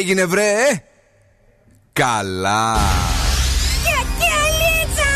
[0.00, 0.54] έγινε βρε;
[1.92, 2.78] Καλά.
[3.86, 5.12] Κακιαλίτσα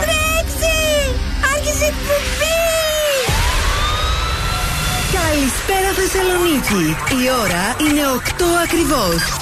[0.00, 0.76] Τρέξει
[1.54, 1.92] Άρχισε η
[5.12, 6.96] Καλησπέρα Θεσσαλονίκη.
[7.24, 9.41] Η ώρα είναι 8 ακριβώς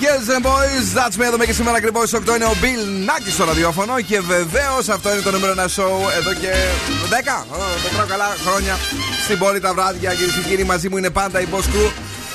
[0.00, 1.24] Yes and boys, that's me.
[1.24, 4.00] Εδώ και σήμερα ακριβώς 8 είναι ο Bill Νάκη στο ραδιόφωνο.
[4.00, 7.44] Και βεβαίως αυτό είναι το νούμερο ένα show εδώ και 10,
[7.82, 8.78] δεν τρώω καλά χρόνια
[9.24, 10.14] στην πόλη τα βράδια.
[10.14, 11.90] Κυρίες και κύριοι, μαζί μου είναι πάντα η Boss Crew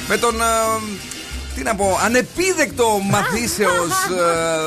[0.08, 0.42] με τον.
[0.42, 0.46] Ε,
[1.56, 3.92] τι να πω, ανεπίδεκτο μαθήσεως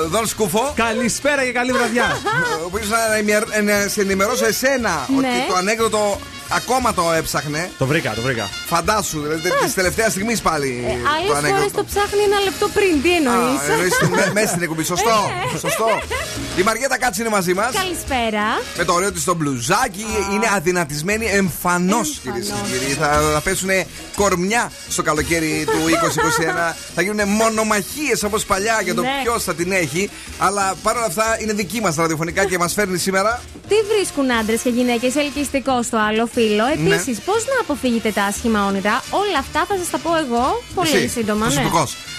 [0.05, 0.73] ε, Δον Σκουφό.
[0.75, 2.19] Καλησπέρα και καλή βραδιά.
[2.63, 2.89] Ο οποίος
[3.65, 5.47] να σε ενημερώσω εσένα ότι ναι.
[5.49, 6.19] το ανέκδοτο
[6.57, 7.71] Ακόμα το έψαχνε.
[7.79, 8.49] Το βρήκα, το βρήκα.
[8.67, 10.85] Φαντάσου, δηλαδή της τελευταίας στιγμής πάλι.
[10.87, 10.93] Ε,
[11.37, 13.03] Άλλες φορές το ψάχνει ένα λεπτό πριν.
[13.03, 14.85] Τι εννοείς; Μέσα στην εκπομπή.
[14.85, 15.31] Σωστό.
[15.55, 15.59] Ε.
[15.59, 15.87] Σωστό.
[16.57, 17.71] Η Μαριέτα Κάτση είναι μαζί μας.
[17.75, 18.45] Καλησπέρα.
[18.77, 20.07] Με το ωραίο της στο μπλουζάκι.
[20.33, 22.93] Είναι αδυνατισμένη εμφανώς, κυρίες και κύριοι.
[22.95, 23.69] Θα, θα πέσουν
[24.17, 25.79] κορμιά στο καλοκαίρι του
[26.71, 26.75] 2021.
[26.95, 29.09] θα γίνουν μονομαχίες όπως παλιά για το ναι.
[29.23, 30.11] ποιος θα την έχει.
[30.39, 33.41] Αλλά παρόλα αυτά είναι δική μας ραδιοφωνικά και μας φέρνει σήμερα.
[33.73, 36.65] Τι βρίσκουν άντρες και γυναίκες ελκυστικός στο άλλο φίλο.
[36.77, 37.25] Επίσης, ναι.
[37.29, 41.09] πώς να αποφύγετε τα άσχημα όνειρα; Όλα αυτά θα σας τα πω εγώ πολύ Εσύ,
[41.09, 41.47] σύντομα.
[41.47, 41.61] Ναι.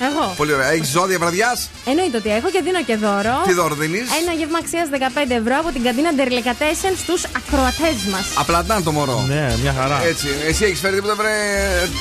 [0.09, 0.33] Εγώ.
[0.37, 0.69] Πολύ ωραία.
[0.71, 3.35] Έχεις ζώδια βραδιάς; Εννοείται ότι έχω και δίνω και δώρο.
[3.47, 8.25] Τι δώρο δίνεις; Ένα γεύμα αξίας 15 ευρώ από την καντίνα Ντερλεκατέσεν στους ακροατές μας.
[8.35, 9.25] Απλά το μωρό.
[9.27, 9.97] Ναι, μια χαρά.
[10.11, 10.27] Έτσι.
[10.47, 11.35] Εσύ έχεις φέρει τίποτα βρε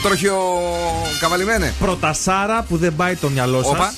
[0.03, 0.37] τροχιο
[1.21, 3.95] καβαλημένε; Πρωτασάρα που δεν πάει το μυαλό σας.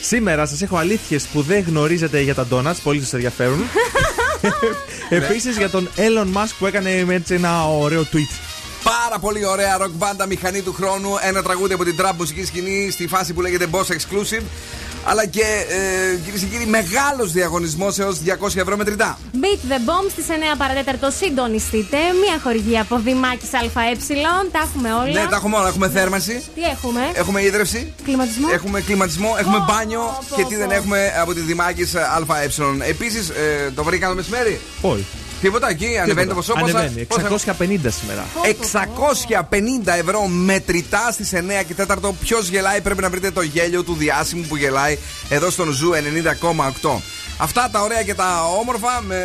[0.00, 2.76] Σήμερα σας έχω αλήθειες που δεν γνωρίζετε για τα ντόνατ.
[2.82, 3.60] Πολύ σας ενδιαφέρουν.
[5.08, 8.40] Επίσης για τον Elon Musk που έκανε έτσι ένα ωραίο tweet.
[8.82, 11.10] Πάρα πολύ ωραία rock μπάντα μηχανή του χρόνου.
[11.22, 14.42] Ένα τραγούδι από την trap μουσική σκηνή στη φάση που λέγεται Boss Exclusive
[15.08, 19.18] αλλά και ε, κυρίες και κύριοι, μεγάλος διαγωνισμός έως 200 ευρώ μετρητά.
[19.32, 21.96] Beat the Bomb στις 9 παρατέταρτο συντονιστείτε.
[21.96, 23.96] Μία χορηγία από Δημάκης ΑΕ.
[24.52, 25.20] Τα έχουμε όλα.
[25.20, 25.68] Ναι, τα έχουμε όλα.
[25.68, 26.42] Έχουμε θέρμανση.
[26.54, 27.92] Τι έχουμε; Έχουμε ίδρυυση.
[28.04, 28.48] Κλιματισμό.
[28.52, 29.34] Έχουμε κλιματισμό.
[29.38, 30.18] Έχουμε μπάνιο.
[30.36, 32.48] και τι δεν έχουμε από τη Δημάκης ΑΕ.
[32.88, 34.60] Επίσης, ε, το βρήκαμε μεσημέρι.
[34.80, 35.06] Όχι.
[35.46, 36.54] Τίποτα εκεί, ανεβαίνει το ποσό.
[36.56, 37.06] Ανεβαίνει.
[37.10, 38.24] 650 σήμερα.
[39.86, 42.12] 650 ευρώ μετρητά στις 9 και 4.
[42.20, 44.98] Ποιος γελάει, πρέπει να βρείτε το γέλιο του διάσημου που γελάει
[45.28, 45.90] εδώ στον Ζου
[46.82, 47.00] 90,8.
[47.38, 49.20] Αυτά τα ωραία και τα όμορφα με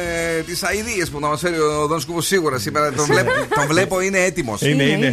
[0.46, 2.92] τις αειδίε που θα μας φέρει ο Δόν Σκούβο σίγουρα σήμερα.
[2.92, 4.62] Τον βλέπω, τον βλέπω είναι έτοιμος.
[4.62, 5.08] Είναι, είναι.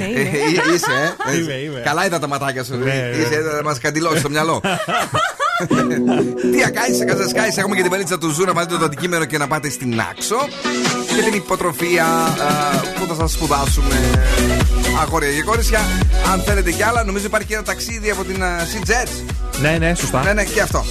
[0.74, 1.36] Είσαι, ε.
[1.36, 1.80] Είμαι, είμαι.
[1.84, 2.76] Καλά είδα τα ματάκια σου.
[2.76, 4.60] Ναι, Είσαι, θα μας καντιλώσεις το μυαλό.
[6.52, 7.60] Τι ακάισε, καζασκάισε.
[7.60, 10.36] Έχουμε και την παλίτσα του Ζου να βάλετε το αντικείμενο και να πάτε στην Άξο
[11.16, 12.06] και την υποτροφία
[12.38, 13.94] ε, που θα σας σπουδάσουμε.
[15.00, 15.80] Αγόρια και κορίτσια,
[16.32, 19.08] αν θέλετε κι άλλα, νομίζω υπάρχει και ένα ταξίδι από την ε, Σιτζέτ.
[19.60, 20.22] Ναι, ναι, σωστά.
[20.22, 20.84] Ναι, ναι, και αυτό.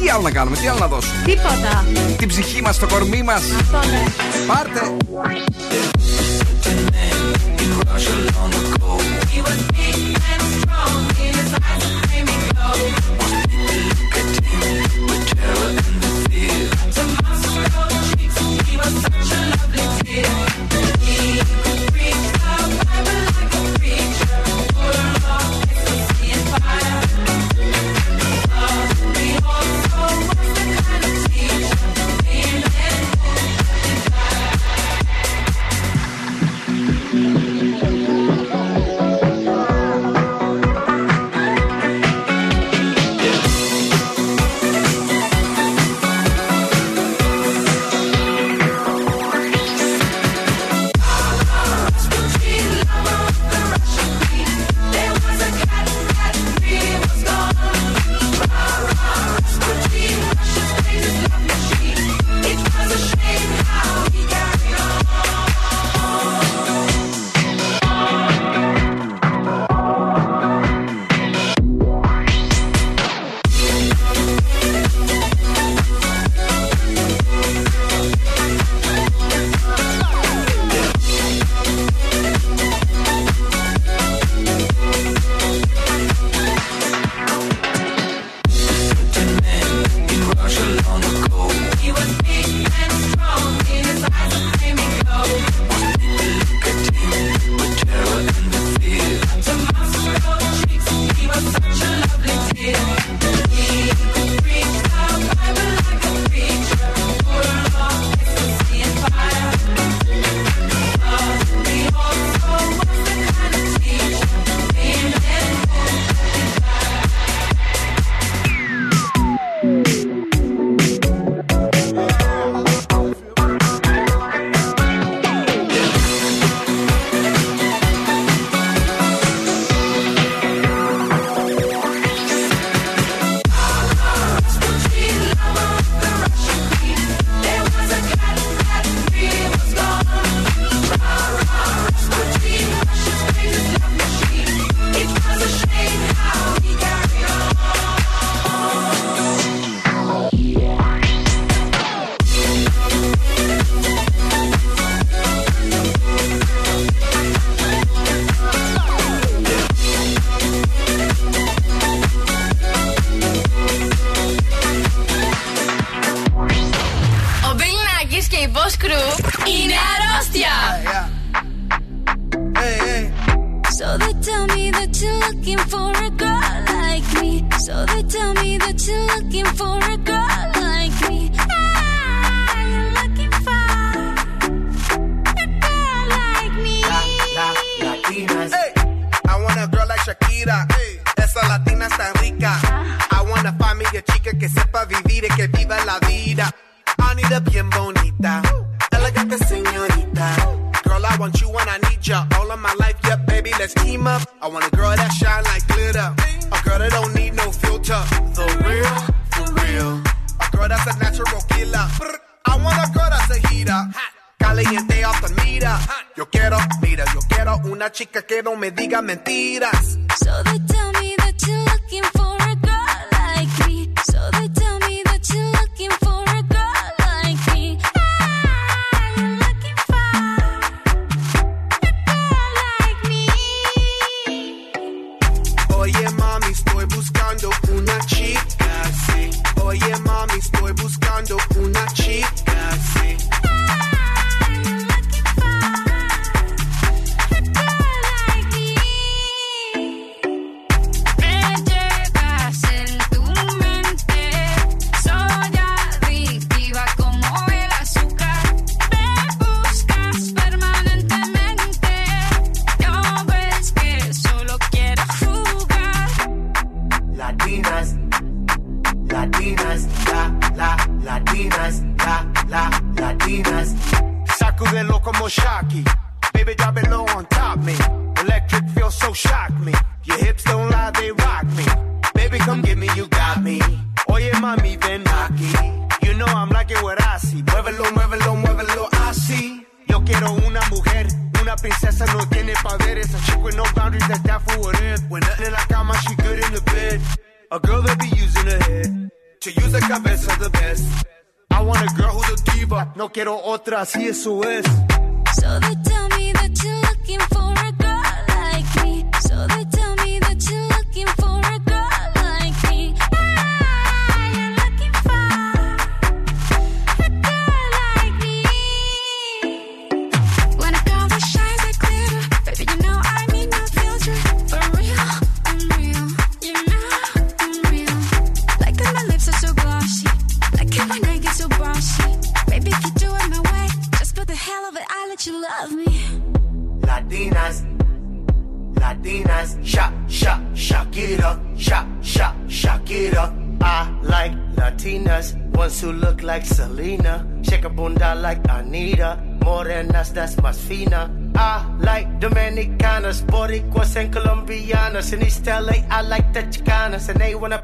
[0.00, 1.84] Τι άλλο να κάνουμε, τι άλλο να δώσουμε; Τίποτα.
[2.16, 3.42] Την ψυχή μας, το κορμί μας.
[3.90, 4.02] Ναι.
[4.46, 4.80] Πάρτε.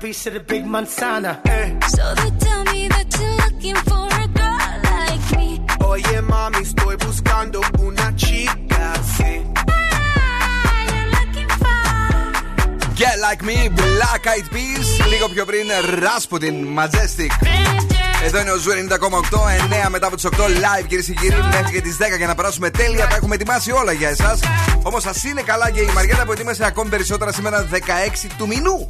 [0.09, 1.33] Piece of the big manzana.
[1.45, 1.69] Eh.
[1.95, 5.49] So they tell me that you're looking for a girl like me.
[5.91, 8.85] Oye, mami, estoy buscando una chica,
[9.17, 9.33] sí.
[9.75, 14.89] Ah, you're looking for Girl like me, Black Eyed Peas.
[15.09, 15.67] Λίγο πιο πριν,
[16.05, 17.33] Rasputin, Majestic.
[18.25, 19.49] Εδώ είναι ο Zoo 90,8,
[19.85, 22.35] 9 μετά από τις 8 live κυρίες και κύριοι μέχρι και τις 10 για να
[22.35, 23.07] περάσουμε τέλεια.
[23.07, 24.41] Τα έχουμε ετοιμάσει όλα για εσάς.
[24.83, 28.89] Όμως ας είναι καλά και η Μαριέτα που ετοίμασε ακόμη περισσότερα σήμερα 16 του μηνού.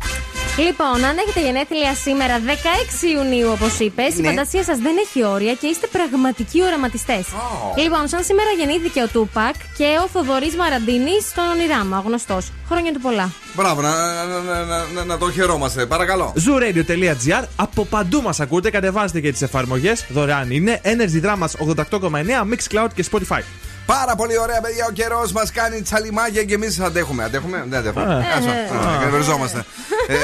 [0.67, 4.29] Λοιπόν, αν έχετε γενέθλια σήμερα 16 Ιουνίου, όπως είπες, η Ναι.
[4.29, 7.27] φαντασία σας δεν έχει όρια και είστε πραγματικοί οραματιστές.
[7.77, 12.53] Λοιπόν, σαν σήμερα γεννήθηκε ο Τούπακ και ο Θοδωρής Μαραντίνη στον Ονειράμα, ο γνωστός.
[12.69, 13.31] Χρόνια του πολλά.
[13.55, 16.33] Μπράβο, να, να, να, να, να, να το χαιρόμαστε, παρακαλώ.
[16.47, 20.05] Zooradio.gr Από παντού μας ακούτε, κατεβάστε και τις εφαρμογές.
[20.09, 22.09] Δωρεάν είναι Energy Dramas 88,9,
[22.53, 23.41] Mixcloud και Spotify.
[23.95, 24.87] Πάρα πολύ ωραία, παιδιά.
[24.89, 27.25] Ο καιρός μας κάνει τσαλιμάκια και εμείς αντέχουμε.
[27.25, 28.05] Αντέχουμε, δεν αντέχουμε.
[28.15, 28.19] Α.
[28.19, 29.65] Άσο, Ε, ας, Εκνευριζόμαστε.
[30.09, 30.15] Ε,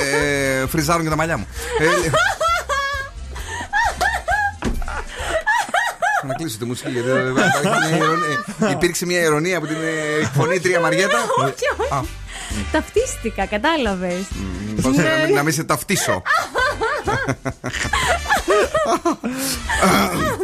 [0.61, 1.47] ε, Φριζάρουν και τα μαλλιά μου.
[1.81, 2.11] Ε, λέ-
[6.27, 8.71] Να κλείσω τη μουσική γιατί δεν υπάρχει μια ειρωνία.
[8.71, 11.19] υπήρξε μια ειρωνία από την ε, εκφωνήτρια Μαριέτα.
[11.39, 11.53] Όχι,
[11.93, 12.09] όχι.
[12.73, 14.23] Ταυτίστηκα, κατάλαβες.
[14.83, 16.23] Πώς, να μην- Να μην σε ταυτίσω.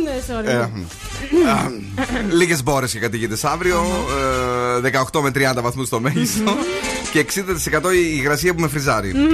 [0.05, 0.71] ναι, sorry.
[1.21, 3.85] Ε, Λίγες μπόρες και κατοικείτε αύριο.
[4.85, 6.57] ε, 18 με 30 βαθμούς το μέγιστο.
[7.13, 9.13] Και 60% η υγρασία που με φριζάρει.
[9.15, 9.25] Μμμ,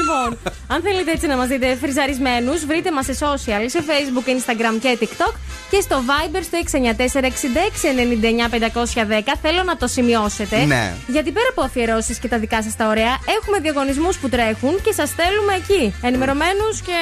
[0.00, 4.78] λοιπόν, αν θέλετε έτσι να μας δείτε φριζαρισμένους, βρείτε μας σε social, σε facebook, instagram
[4.80, 5.34] και tiktok
[5.70, 9.36] και στο viber στο 694-6699-510.
[9.42, 10.64] Θέλω να το σημειώσετε.
[10.64, 10.94] Ναι.
[11.06, 14.92] Γιατί πέρα από αφιερώσεις και τα δικά σας τα ωραία, έχουμε διαγωνισμού που τρέχουν και
[14.92, 15.94] σας στέλνουμε εκεί.
[16.02, 16.92] Ενημερωμένους και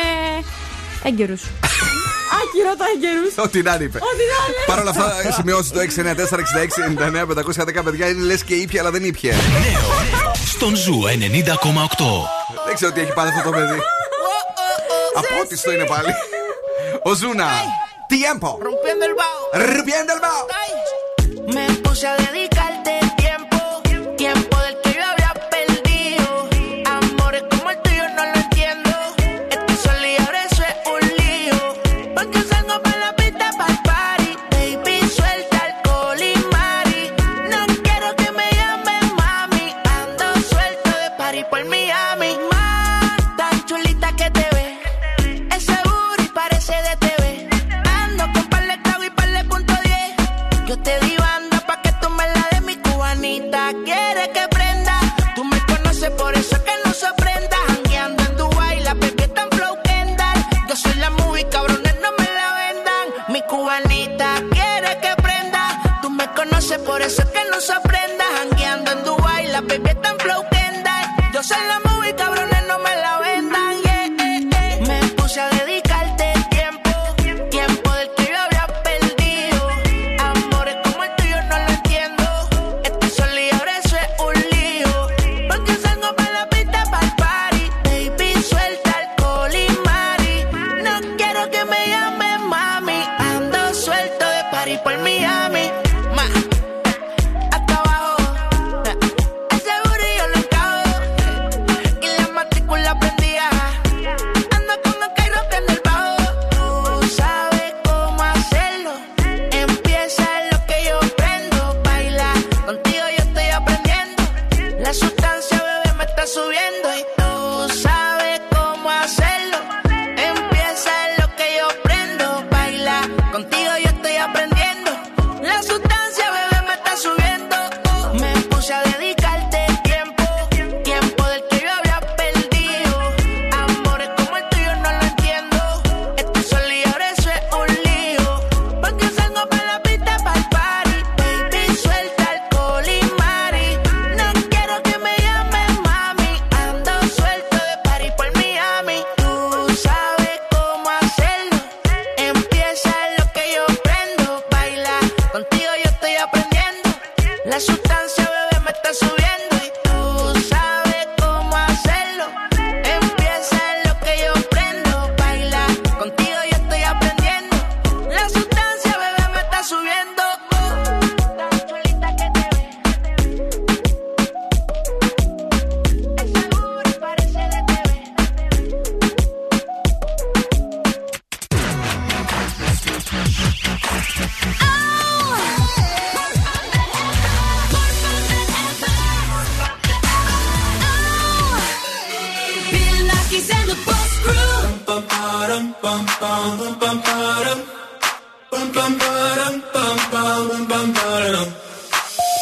[1.04, 1.34] έγκαιρου.
[2.42, 3.44] Άκυρο το έγκαιρου.
[3.44, 3.98] Ό,τι να είπε.
[4.66, 5.80] Παρ' όλα αυτά, σημειώσει το
[7.80, 9.32] 694-6699-510 παιδιά είναι λες και ήπια, αλλά δεν ήπια.
[9.32, 9.98] Νέο
[10.58, 11.08] στον Zoo 90,8.
[12.66, 13.80] Δεν ξέρω τι έχει πάθει αυτό το παιδί.
[15.14, 16.12] Απότιστο είναι πάλι.
[17.02, 17.48] Ο Ζούνα.
[18.10, 18.50] Tiempo.
[18.68, 19.42] Rompiendo el bajo.
[19.68, 20.44] Rompiendo el bajo.
[21.54, 22.57] Me puse a dedicarte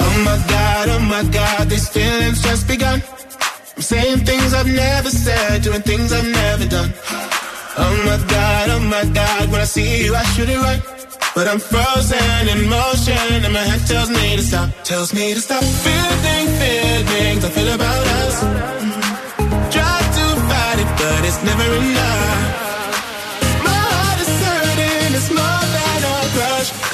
[0.00, 3.02] Oh my god, oh my god, these feelings just begun.
[3.76, 6.92] I'm saying things I've never said, doing things I've never done.
[7.78, 10.82] Oh my god, oh my god, when I see you, I should it right.
[11.34, 15.40] But I'm frozen in motion, and my head tells me to stop, tells me to
[15.40, 15.62] stop.
[15.62, 18.36] Feeling, feelings I feel about us.
[19.74, 22.35] Try to fight it, but it's never enough.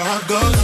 [0.00, 0.63] agora.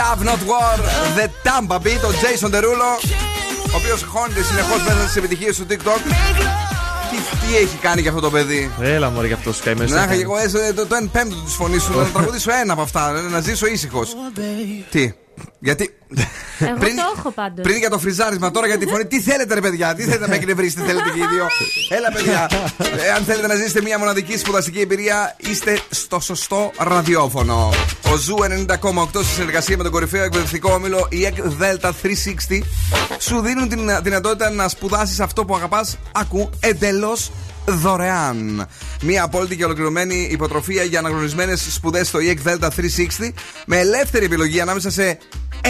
[0.00, 0.76] love, not war.
[1.18, 2.92] The Tampa Beat, ο Jason Derulo.
[3.72, 6.00] Ο οποίος χώνεται συνεχώς μέσα στις επιτυχίες του TikTok.
[7.10, 9.94] Τι, τι έχει κάνει για αυτό το παιδί; Έλα μωρέ για αυτό σκάει μέσα.
[9.94, 12.72] Να είχα και εγώ ε, το, το 1 πέμπτο της φωνής σου, να τραγουδήσω ένα
[12.72, 14.16] από αυτά, να ζήσω ήσυχος.
[14.90, 15.12] Τι;
[15.58, 15.94] Γιατί.
[16.58, 17.62] Εγώ το έχω πάντως.
[17.62, 19.06] πριν για το φριζάρισμα, τώρα για τη φωνή.
[19.06, 21.46] Τι θέλετε, ρε παιδιά, τι θέλετε να με εκνευρίσετε, θέλετε και οι δύο.
[21.88, 22.50] Έλα, παιδιά.
[23.04, 27.70] Ε, αν θέλετε να ζήσετε μια μοναδική σπουδαστική εμπειρία, είστε στο σωστό ραδιόφωνο.
[28.12, 31.92] Ο Zoo 90,8 σε συνεργασία με τον κορυφαίο εκπαιδευτικό όμιλο IEK Delta 360
[33.18, 37.30] σου δίνουν την δυνατότητα να σπουδάσεις αυτό που αγαπάς, άκου εντελώς
[37.66, 38.68] δωρεάν.
[39.02, 43.32] Μια απόλυτη και ολοκληρωμένη υποτροφία για αναγνωρισμένες σπουδές στο IEK Delta 360
[43.66, 45.18] με ελεύθερη επιλογή ανάμεσα σε
[45.62, 45.66] 90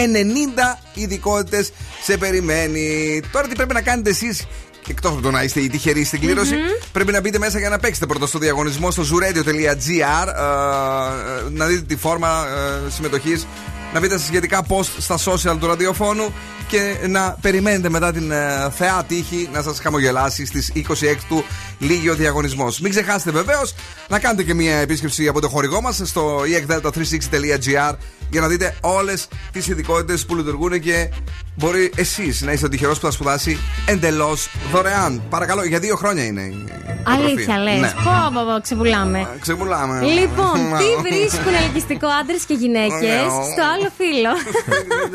[0.93, 1.71] ειδικότητες
[2.03, 3.21] σε περιμένει.
[3.31, 4.45] Τώρα τι πρέπει να κάνετε εσείς
[4.87, 6.55] Εκτός από το να είστε οι τυχεροί στην κλήρωση
[6.91, 10.27] πρέπει να μπείτε μέσα για να παίξετε πρώτα στο διαγωνισμό στο zooradio.gr.
[10.27, 12.45] ε, να δείτε τη φόρμα
[12.87, 13.47] ε, συμμετοχής,
[13.93, 16.33] να μπείτε στα σχετικά post στα social του ραδιοφώνου
[16.67, 20.81] και να περιμένετε μετά την ε, θεά τύχη να σας χαμογελάσει στις 26
[21.27, 21.43] του
[21.79, 22.79] λίγη ο διαγωνισμός.
[22.79, 23.75] Μην ξεχάσετε βεβαίως
[24.09, 27.93] να κάνετε και μια επίσκεψη από το χορηγό μας στο ekdelta360.gr
[28.29, 31.09] για να δείτε όλες τις ειδικότητες που λειτουργούν και
[31.55, 35.21] μπορεί εσείς να είστε ο τυχερός που θα σπουδάσει εντελώς δωρεάν.
[35.29, 36.65] Παρακαλώ, για δύο χρόνια είναι η
[37.03, 37.79] Αλήθεια λες.
[37.79, 37.91] Ναι.
[38.03, 39.27] Πω, πω, πω, ξεπουλάμε.
[39.39, 40.01] Ξεπουλάμε.
[40.01, 43.21] Λοιπόν, τι βρίσκουν ελκυστικό άντρες και γυναίκες Ναι.
[43.53, 44.31] στο άλλο φύλλο;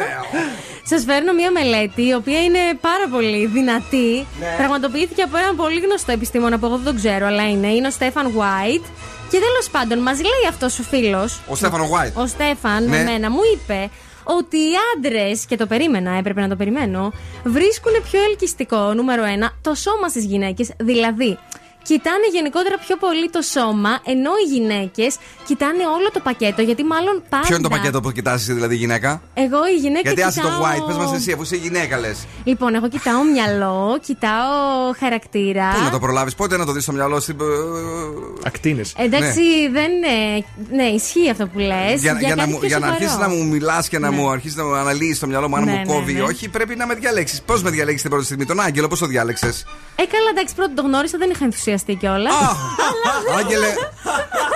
[0.90, 4.26] Σας φέρνω μία μελέτη η οποία είναι πάρα πολύ δυνατή.
[4.40, 4.54] Ναι.
[4.58, 7.66] Πραγματοποιήθηκε από έναν πολύ γνωστό επιστήμονα που εγώ δεν τον ξέρω, αλλά είναι.
[7.66, 8.86] Είναι ο Στέφαν White.
[9.30, 11.40] Και τέλος πάντων, μας λέει αυτός ο φίλος.
[11.48, 12.22] Ο Στέφανο White.
[12.22, 12.96] Ο Στέφαν, Ναι.
[12.96, 13.90] εμένα, μου είπε
[14.24, 17.12] ότι οι άντρες, και το περίμενα, έπρεπε να το περιμένω,
[17.44, 20.70] βρίσκουν πιο ελκυστικό, νούμερο ένα, το σώμα στις γυναίκες.
[20.78, 21.38] Δηλαδή,
[21.88, 25.12] κοιτάνε γενικότερα πιο πολύ το σώμα, ενώ οι γυναίκες
[25.48, 27.46] κοιτάνε όλο το πακέτο, γιατί μάλλον πάντα.
[27.46, 30.62] Ποιο είναι το πακέτο που κοιτάζει, δηλαδή, γυναίκα; Εγώ η γυναίκα Γιατί άσε το κοιτάω...
[30.62, 32.18] white, πες μας εσύ, αφού είσαι γυναίκα λες.
[32.44, 34.56] Λοιπόν, εγώ κοιτάω μυαλό, κοιτάω
[34.98, 35.68] χαρακτήρα.
[35.76, 37.36] Πού να το προλάβεις, πότε να το δεις στο μυαλό στην.
[38.44, 38.94] Ακτίνες.
[38.98, 39.40] Εντάξει,
[39.72, 40.44] δεν είναι.
[40.70, 42.00] Ναι, ισχύει αυτό που λες.
[42.00, 44.16] Για, για, να, μου- για να αρχίσεις να μου μιλάς και να Ναι.
[44.16, 46.22] μου αρχίσεις να μου αναλύεις στο μυαλό μου αν Ναι, μου ναι, κόβει ή ναι.
[46.22, 47.42] όχι, πρέπει να με διαλέξεις.
[47.42, 49.64] Πώς με διαλέξεις την πρώτη στιγμή, τον Άγγελο, πώς το διάλεξες;
[49.96, 52.32] Ε, καλά, εντάξει, πρώτον το γνώρισα, δεν είχα ενθουσιαστεί κιόλας.
[53.38, 53.66] Άγγελε,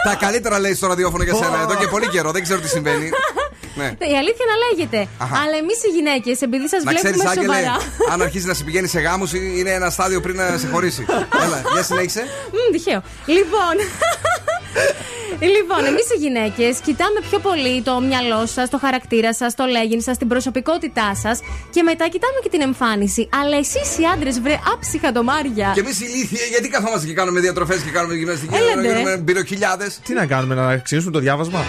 [0.05, 3.11] τα καλύτερα λέει στο ραδιόφωνο για σένα εδώ και πολύ καιρό, δεν ξέρω τι συμβαίνει.
[3.75, 3.85] Ναι.
[3.85, 5.09] Η αλήθεια να λέγεται.
[5.19, 5.37] Αχα.
[5.37, 8.13] Αλλά εμείς οι γυναίκες, επειδή σας Να ξέρεις, βλέπουμε Άγγελε, σοβαρά.
[8.13, 11.05] αν αρχίσει να σε πηγαίνει σε γάμους, είναι ένα στάδιο πριν να σε χωρίσει.
[11.45, 12.27] Έλα, για συνέχισε.
[12.53, 13.03] Μμ, τυχαίο.
[13.27, 13.75] Λοιπόν.
[15.41, 20.01] λοιπόν, εμείς οι γυναίκες κοιτάμε πιο πολύ το μυαλό σας, το χαρακτήρα σας, το λέγειν
[20.01, 21.41] σας, την προσωπικότητά σας
[21.71, 23.29] και μετά κοιτάμε και την εμφάνιση.
[23.41, 25.71] Αλλά εσείς οι άντρες, βρε άψυχα ντομάρια.
[25.75, 28.55] Και εμείς ηλίθιοι, γιατί καθόμαστε και κάνουμε διατροφές και κάνουμε γυμναστική.
[28.55, 28.81] Έλατε.
[28.81, 31.65] να γίνουμε μπυροκυλιάδες; Τι να κάνουμε, να ξεκινήσουμε το διάβασμα;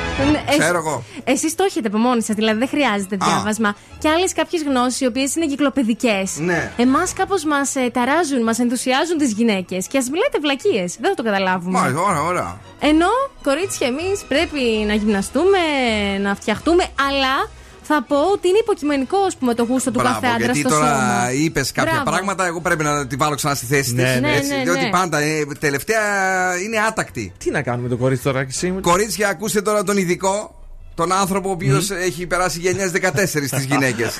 [0.57, 1.03] Ξέρω εγώ.
[1.23, 3.25] Εσείς το έχετε από μόνοι σας, δηλαδή δεν χρειάζεται Α.
[3.27, 3.75] διάβασμα.
[3.99, 6.23] Και άλλες κάποιες γνώσεις, οι οποίες είναι κυκλοπαιδικέ.
[6.37, 6.71] Ναι.
[6.77, 9.87] Εμάς κάπως μας ε, ταράζουν, μας ενθουσιάζουν τις γυναίκες.
[9.87, 10.97] Και ας μιλάτε βλακίες.
[10.99, 11.79] Δεν θα το καταλάβουμε.
[11.79, 12.59] Μα, ωραία, ωραία.
[12.79, 13.11] Ενώ,
[13.53, 15.57] κορίτσια, εμείς πρέπει να γυμναστούμε,
[16.21, 17.49] να φτιαχτούμε, αλλά
[17.85, 20.69] θα πω ότι είναι υποκειμενικό ας πούμε, το γούστο του Μπράβο, κάθε άντρα γιατί στο
[20.69, 21.31] τώρα σώμα.
[21.33, 22.09] είπες κάποια Μπράβο.
[22.09, 24.21] πράγματα, εγώ πρέπει να τη βάλω ξανά στη θέση Ναι, της.
[24.21, 24.27] ναι.
[24.29, 24.89] Ναι, ναι, Διότι ναι.
[24.89, 26.01] πάντα ε, τελευταία
[26.65, 27.33] είναι άτακτη.
[27.37, 28.73] Τι να κάνουμε το κορίτσι τώρα, εσύ.
[28.81, 30.55] Κορίτσια, ακούστε τώρα τον ειδικό.
[30.95, 34.17] Τον άνθρωπο ο οποίος έχει περάσει γενιές 14 στις γυναίκες.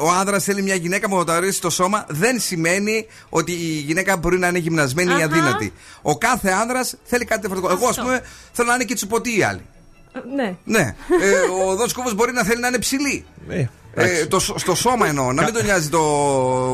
[0.00, 2.04] ο άνδρας θέλει μια γυναίκα που θα το αρέσει το σώμα.
[2.08, 5.24] Δεν σημαίνει ότι η γυναίκα μπορεί να είναι γυμνασμένη ή Αχα.
[5.24, 5.72] αδύνατη.
[6.02, 7.72] Ο κάθε άνδρας θέλει κάτι διαφορετικό.
[7.72, 8.02] Εγώ, ας Αυτό.
[8.02, 8.20] πούμε,
[8.52, 9.60] θέλω να είναι και τσουποτή η άλλη.
[10.34, 10.56] Ναι.
[10.64, 10.94] Ναι.
[11.20, 11.32] ε,
[11.68, 13.24] ο Δόσκοβος μπορεί να θέλει να είναι ψηλή.
[13.98, 16.00] Ε, το, στο σώμα εννοώ, να μην τον νοιάζει το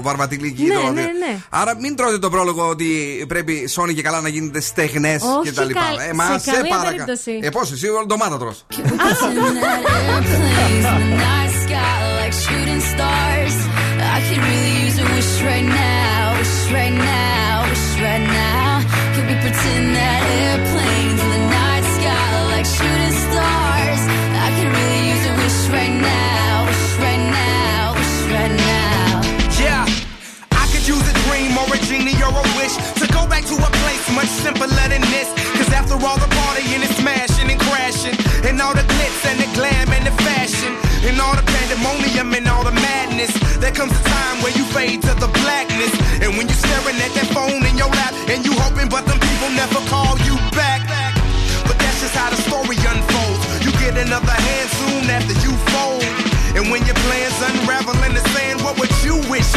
[0.03, 0.63] βαρβατιλίκι.
[0.63, 1.39] Ναι, το, ναι, ναι.
[1.51, 2.87] Άρα μην τρώτε τον πρόλογο ότι
[3.29, 5.81] πρέπει σώνει και καλά να γίνετε στεγνές Όχι, και τα λοιπά.
[5.81, 7.39] καλ- Ε, μα σε σε καμία παρακα- περίπτωση.
[7.43, 8.65] Ε, πώς εσύ, όλο ντομάτα τρως.
[8.71, 10.33] airplanes
[10.67, 13.55] in the night sky like shooting stars.
[14.15, 15.92] I could really use a wish right now,
[34.13, 35.29] much simpler than this.
[35.57, 39.49] Cause after all the partying and smashing and crashing, and all the glitz and the
[39.57, 40.73] glam and the fashion,
[41.09, 45.01] and all the pandemonium and all the madness, there comes a time where you fade
[45.03, 45.93] to the blackness.
[46.21, 49.19] And when you're staring at that phone in your lap, and you hoping, but them
[49.19, 50.85] people never call you back.
[51.67, 53.43] But that's just how the story unfolds.
[53.65, 56.05] You get another hand soon after you fold.
[56.53, 58.25] And when your plans unravel in the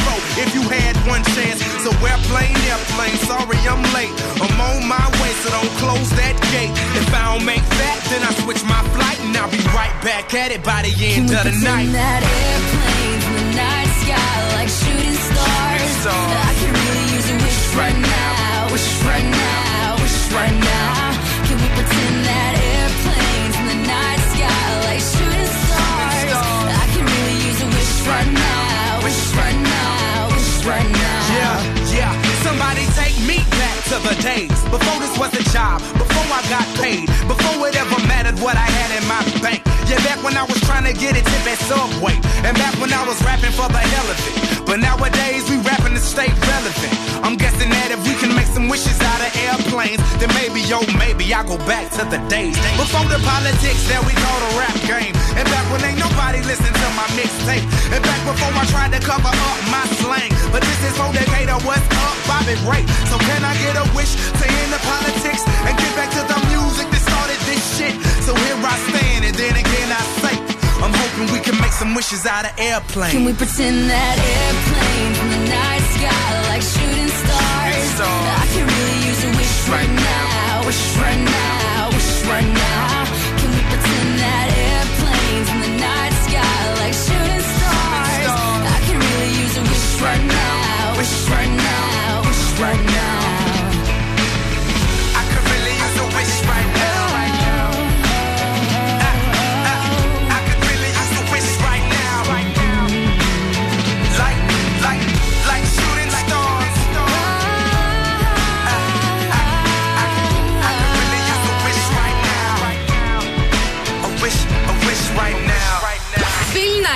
[0.04, 1.60] for if you had one chance?
[1.84, 4.14] So airplane, airplane, sorry I'm late.
[4.42, 6.74] I'm on my way, so don't close that gate.
[6.98, 10.34] If I don't make that, then I switch my flight and I'll be right back
[10.34, 11.90] at it by the end Can of the night.
[11.94, 15.94] that airplanes in the night sky like shooting stars?
[16.06, 21.14] I could really use a wish right now, wish right now, wish right now.
[21.48, 22.25] Can we pretend
[33.90, 34.50] to the days.
[34.74, 38.75] Before this was a job, before I got paid, before it ever mattered what I
[40.26, 43.22] when I was trying to get a tip at Subway, and back when I was
[43.22, 44.66] rapping for the hell of it.
[44.66, 46.94] But nowadays we rapping to stay relevant.
[47.22, 50.82] I'm guessing that if we can make some wishes out of airplanes, then maybe, yo,
[50.98, 54.74] maybe I go back to the days before the politics that we call the rap
[54.90, 55.14] game.
[55.38, 57.66] And back when ain't nobody listen to my mixtape.
[57.94, 60.34] And back before I tried to cover up my slang.
[60.50, 62.82] But this is for Decatur, what's up, Bobby Ray.
[63.14, 66.45] So can I get a wish to end the politics and get back to the
[67.74, 67.94] shit?
[68.26, 70.36] So here I stand, and then again I say,
[70.84, 73.14] I'm hoping we can make some wishes out of airplanes.
[73.14, 77.98] Can we pretend that airplanes in the night sky like shooting stars?
[77.98, 82.75] I could really use a wish right now, wish right now, wish right now.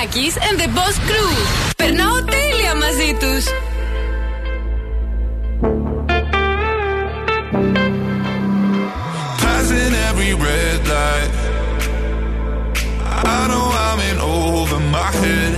[0.00, 1.36] Μαρινάκης and the Boss Crew.
[1.76, 3.44] Περνάω τέλεια μαζί τους.
[9.42, 11.32] Passing every red light.
[13.36, 15.52] I know I'm in over my head.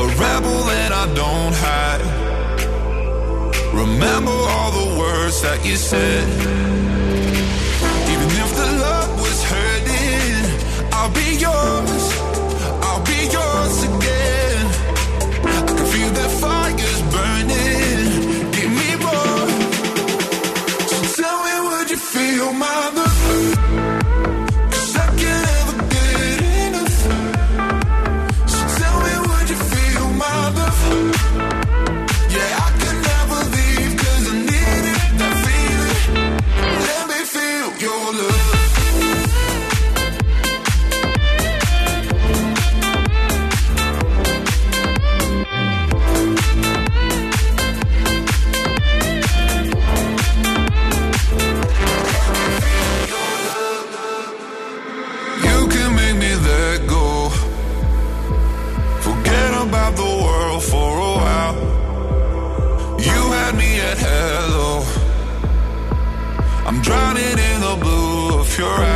[0.00, 2.04] A rebel that I don't hide.
[3.82, 6.26] Remember all the words that you said.
[8.12, 9.96] Even if the love was hurting
[10.96, 11.95] I'll be yours
[13.32, 14.05] yours again.
[68.56, 68.95] if you're right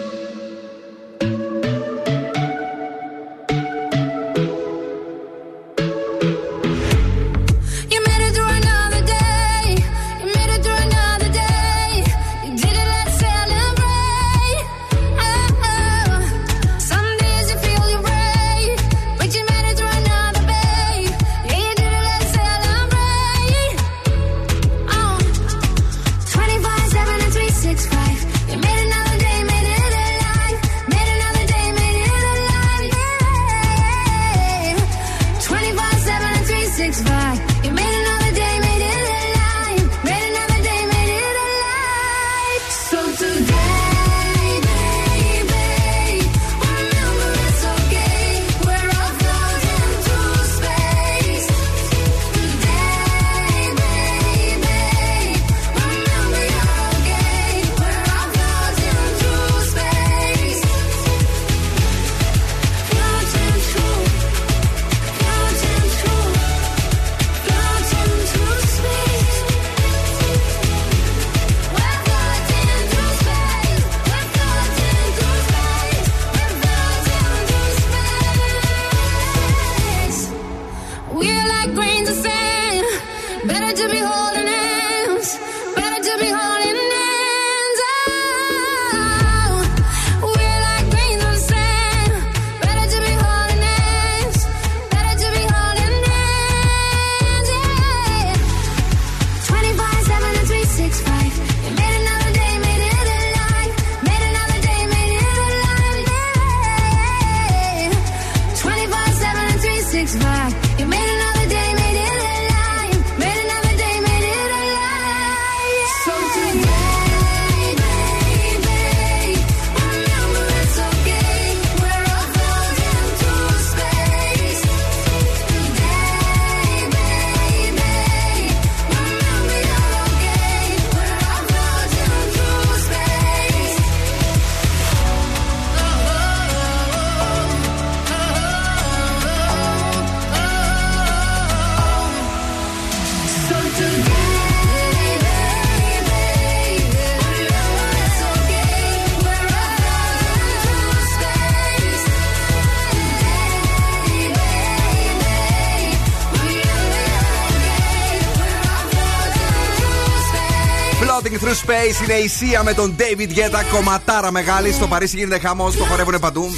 [161.51, 163.63] Through Space είναι η Σία με τον David Guetta.
[163.71, 164.71] Κομματάρα μεγάλη.
[164.71, 165.75] Στο Παρίσι γίνεται χαμός.
[165.75, 166.49] Το χορεύουν παντού.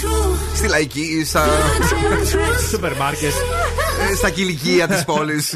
[0.56, 1.46] Στη λαϊκή, στα.
[2.70, 3.32] Σούπερ μάρκετ.
[4.12, 5.54] ε, Στα κηλικία της πόλης.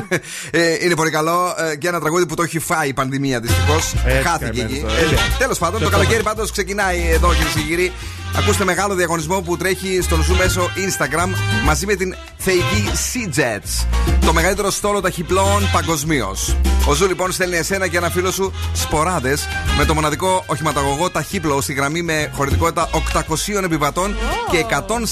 [0.84, 1.54] είναι πολύ καλό.
[1.72, 3.92] ε, Και ένα τραγούδι που το έχει φάει η πανδημία δυστυχώς.
[4.04, 4.80] Έτσι, Χάθηκε καημένος εκεί.
[4.80, 5.20] τώρα.
[5.38, 7.92] Τέλος πάντων, Και το το καλοκαίρι πάντως ξεκινάει εδώ κυρίε και κύριοι.
[8.36, 11.28] Ακούστε μεγάλο διαγωνισμό που τρέχει στον Zoo μέσω Instagram
[11.64, 13.86] μαζί με την θεϊκή Sea Jets.
[14.26, 16.56] Το μεγαλύτερο στόλο ταχυπλόων παγκοσμίως.
[16.88, 19.48] Ο Zoo λοιπόν στέλνει εσένα και ένα φίλο σου Σποράδες
[19.78, 24.16] με το μοναδικό οχηματαγωγό ταχύπλοο στη γραμμή με χωρητικότητα 800 επιβατών
[24.50, 24.64] και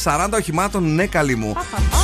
[0.05, 1.57] 140 οχημάτων ναι καλή μου.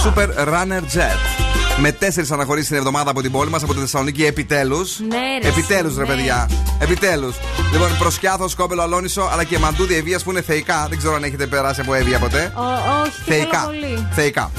[0.04, 1.45] Superrunner Jet.
[1.80, 4.98] Με τέσσερις αναχωρήσεις την εβδομάδα από την πόλη μας, από τη Θεσσαλονίκη, επιτέλους.
[5.08, 6.08] Ναι, ρε, Επιτέλους, ρε ναι.
[6.14, 6.48] παιδιά.
[6.78, 7.34] Επιτέλους.
[7.72, 10.86] Λοιπόν, προς Σκιάθο, Σκόπελο, Αλόννησο, αλλά και Μαντούδη Ευβοίας που είναι θεϊκά.
[10.88, 12.52] Δεν ξέρω αν έχετε περάσει από Εύβοια ποτέ.
[12.56, 12.60] Ο-
[13.02, 13.62] όχι, και θέλω Θεϊκά.
[13.64, 14.08] πολύ.
[14.14, 14.50] Θεϊκά.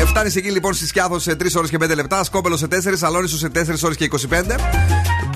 [0.00, 3.02] Ε, φτάνεις εκεί λοιπόν στη Σκιάθο σε 3 ώρες και 5 λεπτά, Σκόπελο σε 4,
[3.02, 4.56] Αλόννησο σε 4 ώρες και 25.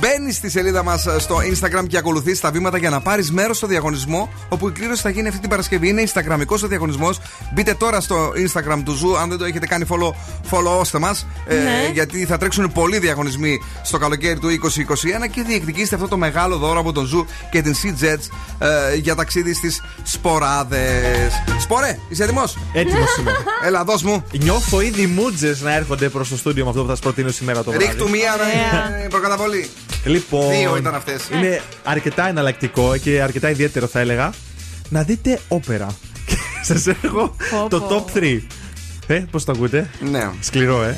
[0.00, 3.66] Μπαίνεις στη σελίδα μας στο Instagram και ακολουθείς τα βήματα για να πάρεις μέρος στο
[3.66, 5.88] διαγωνισμό, όπου η κλήρωση θα γίνει αυτή την Παρασκευή.
[5.88, 7.18] Είναι Instagramικός ο διαγωνισμός.
[7.54, 10.08] Μπείτε τώρα στο Instagram του Zoo, αν δεν το έχετε κάνει follow,
[10.50, 11.26] follow-ώστε μας.
[11.48, 11.90] Ναι.
[11.92, 16.80] γιατί θα τρέξουν πολλοί διαγωνισμοί στο καλοκαίρι του 2021 και διεκδικήστε αυτό το μεγάλο δώρο
[16.80, 18.28] από τον Zoo και την Sea Jets
[18.92, 21.42] ε, για ταξίδι στις σποράδες.
[21.60, 23.32] Σπορέ, είσαι έτοιμος; Έτοιμος είμαι.
[23.66, 24.24] Έλα, δώσ' μου.
[24.38, 27.62] Νιώθω ήδη μούτζε να έρχονται προς το στούντιο με αυτό που θα σας προτείνω σήμερα
[27.64, 27.86] το βράδυ.
[27.86, 29.04] Ρίχτου μία Ωραία.
[29.04, 29.70] ε, προκαταβολή.
[30.04, 31.28] Λοιπόν, Δύο ήταν αυτές.
[31.32, 34.32] Είναι αρκετά εναλλακτικό και αρκετά ιδιαίτερο θα έλεγα.
[34.88, 35.86] Να δείτε όπερα.
[36.68, 38.04] Σας έχω Πω, το πω.
[38.14, 38.40] top 3.
[39.14, 40.30] Ε, πώς το ακούτε; Ναι.
[40.40, 40.88] Σκληρό, ε.
[40.88, 40.94] Ε,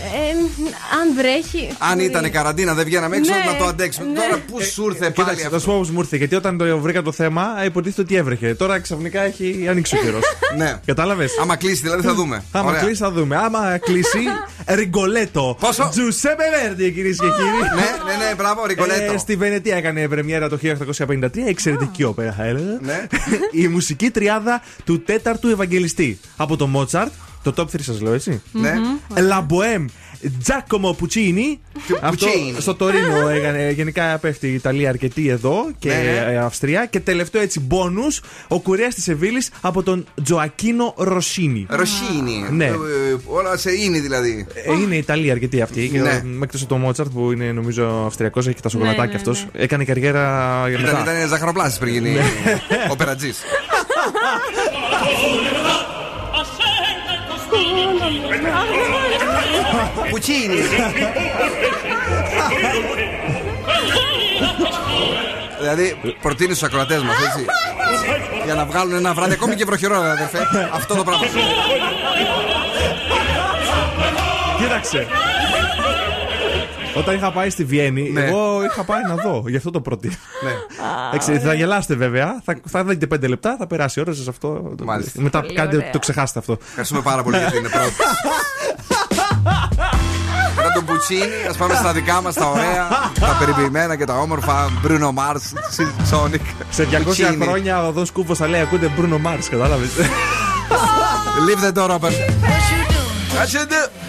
[1.00, 1.68] αν βρέχει.
[1.78, 2.04] Αν μπορεί.
[2.04, 4.06] ήταν καραντίνα, δεν βγαίναμε έξω Ναι, να το αντέξουμε.
[4.06, 4.14] ναι.
[4.20, 6.16] Τώρα πού σου ήρθε πάλι Κοίταξε, θα σου πω πώς μου ήρθε.
[6.16, 8.54] Γιατί όταν το βρήκα το θέμα, ε, υποτίθεται ότι έβρεχε.
[8.54, 10.22] Τώρα ξαφνικά έχει ανοίξει ο καιρός.
[10.56, 10.80] Ναι.
[10.84, 12.44] Κατάλαβες; Άμα κλείσει, δηλαδή θα δούμε.
[12.52, 12.80] Άμα Ωραία.
[12.80, 13.36] κλείσει, θα δούμε.
[13.36, 14.18] Άμα κλείσει,
[14.78, 15.56] ριγκολέτο.
[15.60, 17.70] Πόσο; Τζουσέπε Βέρντι, κυρίες και κύριοι.
[17.80, 19.12] Ναι, ναι, ναι, μπράβο, Ρικολέτο.
[19.12, 20.58] Ε, στη Βενετία έκανε πρεμιέρα το
[21.08, 22.78] 1853, εξαιρετική όπερα θα έλεγα.
[22.80, 23.06] Ναι.
[23.52, 26.18] Η μουσική τριάδα του τέταρτου Ευαγγελιστή.
[26.36, 27.12] Από το Μότσαρτ,
[27.43, 28.43] το top 3 σας λέω έτσι.
[28.53, 28.74] Ναι.
[29.14, 29.84] La Bohème,
[30.47, 31.59] Giacomo Puccini.
[32.01, 32.57] Αυτό Puccini.
[32.61, 33.70] στο Τωρίνο έγινε.
[33.70, 36.32] Γενικά πέφτει η Ιταλία αρκετή εδώ και Ναι, ναι.
[36.32, 36.86] ε, Αυστρία.
[36.86, 41.66] Και τελευταίο έτσι μπόνους, ο κουρέας της Σεβίλη από τον Τζοακίνο Ροσίνη.
[41.70, 42.47] Ρωσίνη.
[42.51, 42.64] Ναι.
[42.64, 42.72] Ε, ε,
[43.26, 44.47] Όλα σε είναι δηλαδή.
[44.55, 45.88] Ε, είναι Ιταλία αρκετή αυτή.
[45.88, 46.22] Και Ναι.
[46.43, 49.47] Εκτός από το Μότσαρτ που είναι νομίζω Αυστριακός, έχει και τα σοκολατάκια ναι, αυτός.
[49.53, 49.62] ναι.
[49.62, 50.20] Έκανε καριέρα
[50.68, 51.14] για Ήταν, μετά.
[51.16, 52.20] ήταν ζαχαροπλάστη πριν γίνει Ναι.
[52.90, 53.38] ο περατζής.
[60.11, 60.61] Πουτσίνι.
[65.61, 67.46] Δηλαδή, προτείνεις στους ακροατές μας, έτσι.
[68.44, 70.48] Για να βγάλουν ένα βράδυ, ακόμη και βροχερό, αδερφέ.
[70.72, 71.26] Αυτό το πράγμα.
[74.59, 75.07] Κοίταξε.
[76.95, 78.24] Όταν είχα πάει στη Βιέννη, Ναι.
[78.24, 79.45] εγώ είχα πάει να δω.
[79.47, 80.14] Γι' αυτό το προτείνω.
[80.45, 80.51] Ναι.
[81.09, 82.40] Εντάξει, θα γελάσετε βέβαια.
[82.45, 84.74] Θα, θα δείτε πέντε λεπτά, θα περάσει η ώρα σας αυτό.
[84.84, 85.20] Μάλιστα.
[85.20, 85.90] Μετά Πολύ κάντε, ωραία.
[85.90, 86.57] το ξεχάσετε αυτό.
[86.68, 87.93] Ευχαριστούμε πάρα πολύ για την πρώτη.
[90.57, 92.88] Μετά τον Πουτσίνι, ας πάμε στα δικά μας τα ωραία,
[93.20, 94.68] τα περιποιημένα και τα όμορφα.
[94.86, 95.43] Bruno Mars,
[96.12, 96.40] Sonic.
[96.70, 97.36] Σε 200 Puccini.
[97.40, 99.90] χρόνια ο Δός Κούφο θα λέει Ακούτε Bruno Mars, κατάλαβες.
[101.47, 102.12] Leave the door open.
[103.36, 103.62] What you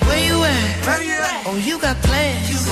[0.07, 0.85] What you do?
[0.87, 1.47] Where you at?
[1.47, 2.65] Oh, you got plans.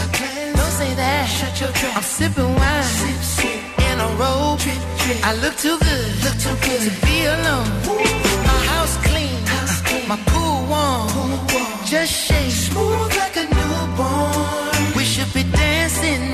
[0.57, 1.25] Don't say that.
[1.27, 1.97] Shut your trap.
[1.97, 2.86] I'm sipping wine
[3.91, 4.59] in a robe.
[5.23, 7.69] I look too good, look too good to be alone.
[8.47, 9.39] My house clean,
[10.07, 11.07] my pool warm.
[11.86, 14.95] Just shake smooth like a newborn.
[14.95, 16.34] We should be dancing,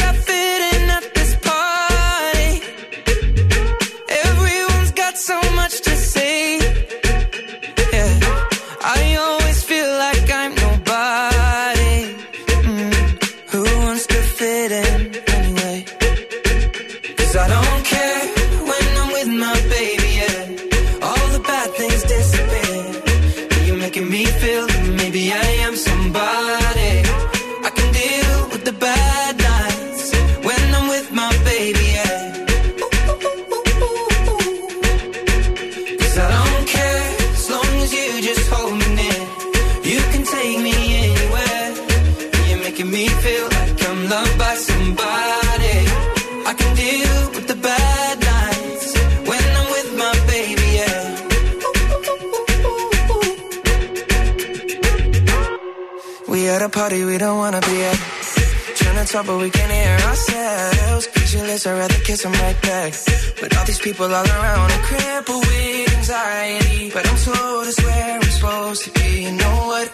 [59.21, 61.07] talk, but we can't hear ourselves.
[61.07, 62.93] Pictureless, I'd rather kiss them right back.
[63.39, 66.91] But all these people all around are crippled with anxiety.
[66.93, 69.23] But I'm told it's where I'm supposed to be.
[69.23, 69.91] You know what?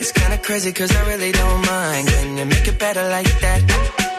[0.00, 2.08] It's kinda crazy, cause I really don't mind.
[2.08, 4.09] Can you make it better like that?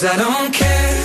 [0.00, 0.99] Cause I don't care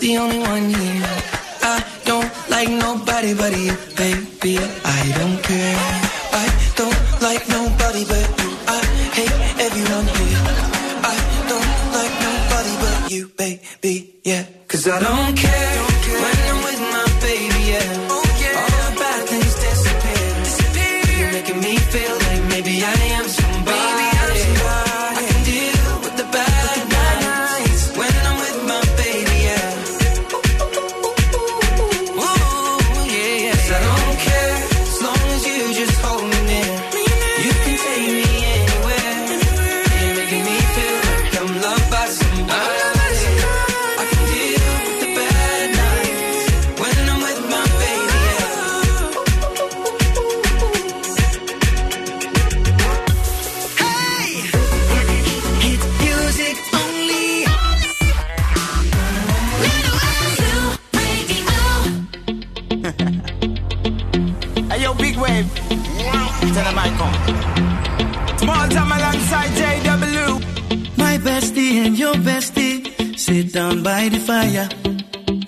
[0.00, 1.06] the only one here.
[1.62, 3.75] I don't like nobody but you,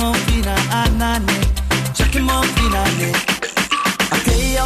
[0.00, 1.38] Chucking more fina, anane.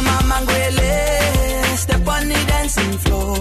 [0.01, 3.35] Mama ngwele, step on the dancing floor.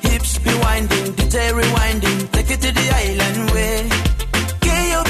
[0.00, 3.88] Hips be winding, DJ rewinding, take to the island way.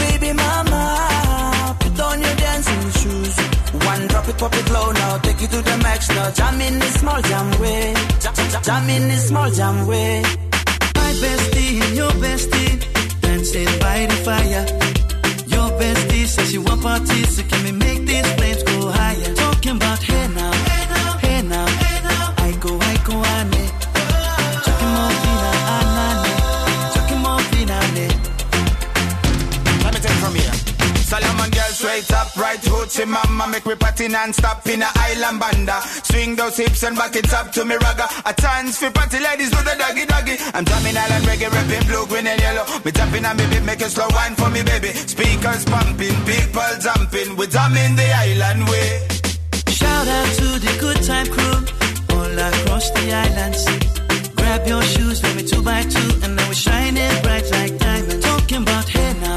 [0.01, 3.37] Baby mama, put on your dancing shoes.
[3.85, 6.09] One drop it, pop it now, take to the max.
[6.37, 7.95] Jam in the small jam way,
[8.63, 10.23] jam, in the small jam way.
[10.97, 12.81] My bestie your bestie
[13.21, 14.67] dancing by the fire.
[15.81, 19.40] Bestie says she want parties, so can we make these flames go higher?
[32.01, 33.47] Right up, right hoochie mama.
[33.51, 35.81] Make me party non-stop in a island banda.
[36.05, 38.07] Swing those hips and back it up to me ragga.
[38.25, 40.37] A chance for party ladies do the doggy doggy.
[40.55, 42.65] I'm drumming island reggae, rapping blue, green and yellow.
[42.85, 44.89] Me jumping and me beat, make a slow wine for me baby.
[44.89, 47.37] Speakers pumping, people jumping.
[47.37, 49.09] We drumming the island way.
[49.69, 51.59] Shout out to the good time crew
[52.17, 53.57] all across the island.
[54.37, 58.25] Grab your shoes, let me two by two, and now we're shining bright like diamonds.
[58.25, 59.37] Talking about hey now,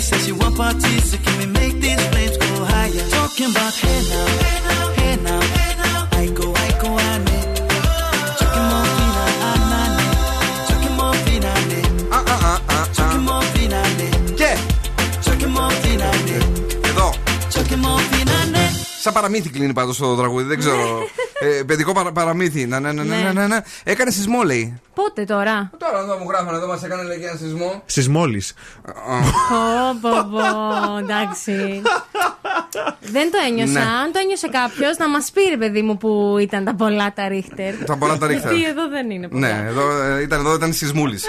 [0.00, 3.08] says she want parties, so can we make these flames go higher?
[3.10, 4.63] Talking about hey now,
[19.04, 20.98] Σαν παραμύθι κλείνει πάντως το τραγούδι, δεν ξέρω.
[21.40, 22.66] ε, παιδικό παρα, παραμύθι.
[22.66, 23.58] Να, ναι, ναι, ναι, ναι, ναι, ναι.
[23.84, 24.80] Έκανε σεισμό, λέει.
[24.94, 27.82] Πότε τώρα; Τώρα εδώ μου γράφανε, εδώ μας έκανε λέει και ένα σεισμό.
[27.86, 28.54] Σεισμόλης.
[28.82, 31.82] Πω, πω, πω, εντάξει.
[33.00, 33.72] Δεν το ένιωσα.
[33.72, 33.80] Ναι.
[33.80, 37.28] Αν το ένιωσε κάποιος, να μας πει ρε παιδί μου που ήταν τα πολλά τα
[37.28, 37.74] ρίχτερ.
[37.86, 38.52] Τα πολλά τα Ρίχτερ.
[38.52, 39.46] Γιατί εδώ δεν είναι πολλά.
[39.46, 41.24] Ναι, εδώ, ε, ήταν, εδώ ήταν σεισμούλης.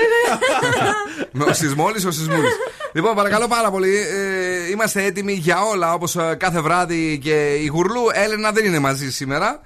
[1.50, 2.52] ο σεισμόλης, ο σεισμούλης.
[2.94, 3.96] λοιπόν, παρακαλώ πάρα πολύ.
[3.98, 9.12] ε, είμαστε έτοιμοι για όλα όπως κάθε βράδυ και η Γουρλού Έλενα δεν είναι μαζί
[9.12, 9.60] σήμερα.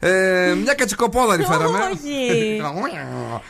[0.00, 1.78] Ε, μια κατσικοπόδαρη φέραμε.
[1.92, 2.62] Όχι.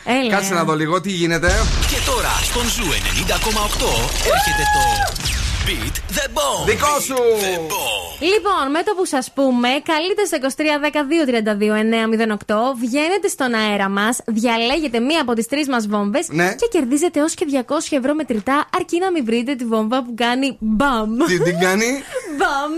[0.05, 0.29] Έλα.
[0.29, 1.47] Κάτσε να δω λίγο τι γίνεται.
[1.89, 2.91] Και τώρα στον Zoo 90,8
[4.33, 5.34] έρχεται το
[5.67, 6.65] Beat the Bomb.
[6.65, 7.15] Δικό σου!
[8.19, 11.81] Λοιπόν, με το που σας πούμε, καλείτε στο 23 10 2 32
[12.47, 16.55] 908, βγαίνετε στον αέρα μας, διαλέγετε μία από τις τρεις μας βόμβες Ναι.
[16.55, 20.57] και κερδίζετε έως και 200 ευρώ μετρητά, αρκεί να μην βρείτε τη βόμβα που κάνει
[20.59, 21.17] μπαμ.
[21.27, 21.85] Τι την κάνει;
[22.37, 22.71] Μπαμ.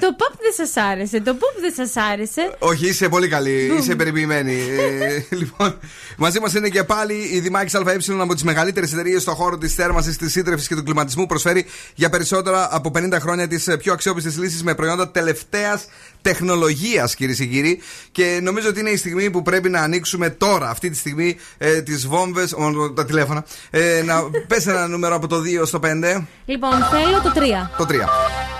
[0.00, 2.54] Το pop δεν σας άρεσε, το pop δεν σας άρεσε.
[2.58, 3.72] Όχι, είσαι πολύ καλή.
[3.78, 4.52] Είσαι περιποιημένη.
[4.52, 5.78] Ε, λοιπόν,
[6.16, 9.74] μαζί μας είναι και πάλι η Δημάκης ΑΕ από τις μεγαλύτερες εταιρείες στον χώρο της
[9.74, 11.26] θέρμανσης, της σύντρεφη και του κλιματισμού.
[11.26, 15.84] Προσφέρει για περισσότερα από 50 χρόνια τις πιο αξιόπιστες λύσεις με προϊόντα τελευταίας
[16.22, 17.80] τεχνολογίας, κυρίες και κύριοι.
[18.12, 21.82] Και νομίζω ότι είναι η στιγμή που πρέπει να ανοίξουμε τώρα, αυτή τη στιγμή, ε,
[21.82, 22.54] τις βόμβες,
[22.94, 23.44] τα τηλέφωνα.
[23.70, 26.26] Ε, να πες ένα νούμερο από το 2 στο 5.
[26.44, 27.70] Λοιπόν, θέλω το 3.
[27.76, 28.57] Το 3.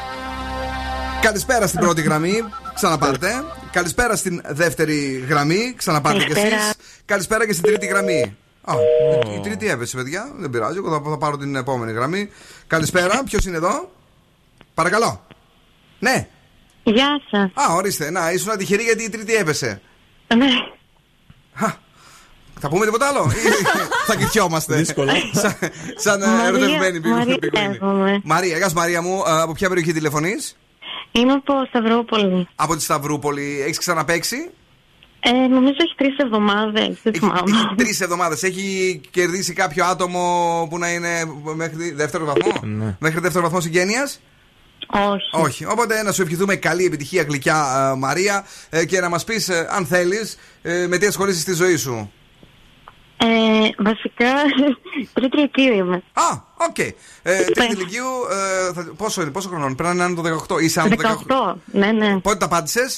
[1.29, 2.45] Καλησπέρα στην πρώτη γραμμή.
[2.75, 3.45] Ξαναπάρτε.
[3.71, 5.75] Καλησπέρα στην δεύτερη γραμμή.
[5.77, 6.43] Ξαναπάρτε κι εσείς.
[6.43, 6.73] Καλησπέρα.
[7.05, 8.37] Καλησπέρα και στην τρίτη γραμμή.
[8.65, 8.75] Α,
[9.37, 10.31] η τρίτη έπεσε, παιδιά.
[10.37, 10.77] Δεν πειράζει.
[10.79, 12.29] Εγώ θα, θα πάρω την επόμενη γραμμή.
[12.67, 13.23] Καλησπέρα.
[13.25, 13.91] Ποιος είναι εδώ;
[14.75, 15.27] Παρακαλώ.
[15.99, 16.29] Ναι.
[16.83, 17.51] Γεια σας.
[17.55, 18.11] Α, ορίστε.
[18.11, 19.81] Να, ήσουν τυχερή γιατί η τρίτη έπεσε.
[20.37, 20.47] Ναι.
[22.61, 23.65] Θα πούμε τίποτα άλλο; Ή
[24.07, 25.11] θα κοιτιόμαστε; Δύσκολο.
[25.33, 25.55] σαν
[25.97, 27.69] σαν ε, Μαρία- ερωτευμένη Μαρία πιγκουίνη.
[27.79, 28.21] λέγομαι.
[28.25, 29.23] Μαρία, γεια σου, Μαρία μου.
[29.27, 30.57] Ε, Από ποια περιοχή τηλεφωνείς;
[31.13, 32.49] Είμαι από Σταυρούπολη.
[32.55, 33.63] Από τη Σταυρούπολη.
[33.65, 34.51] Έχεις ξαναπέξει;
[35.21, 36.99] Ε, νομίζω έχει τρεις εβδομάδες.
[37.03, 37.43] Δεν θυμάμαι.
[37.77, 38.43] Τρεις εβδομάδες.
[38.43, 42.61] Έχει κερδίσει κάποιο άτομο που να είναι μέχρι δεύτερο βαθμό;
[42.99, 44.21] Μέχρι δεύτερο βαθμό συγγένειας;
[44.87, 45.45] Όχι.
[45.45, 45.65] Όχι.
[45.65, 49.87] Οπότε να σου ευχηθούμε καλή επιτυχία, γλυκιά ε, Μαρία, ε, και να μας πεις, αν
[49.87, 50.37] θέλεις,
[50.89, 52.13] με τι ασχολείσαι στη ζωή σου.
[53.21, 53.27] Ε,
[53.79, 54.33] βασικά,
[55.15, 55.97] τρίτη ηλικία είμαι.
[56.13, 56.23] Α,
[56.69, 56.79] οκ.
[56.79, 56.93] Ε,
[57.45, 60.59] τρίτη ηλικίου, ε, θα- πόσο είναι, πόσο χρονών, πρέπει να είναι το 18.
[60.61, 61.35] Είσαι άνω το 18.
[61.53, 61.55] 18.
[61.65, 62.19] Ναι, ναι.
[62.19, 62.91] Πότε τα πάτησε.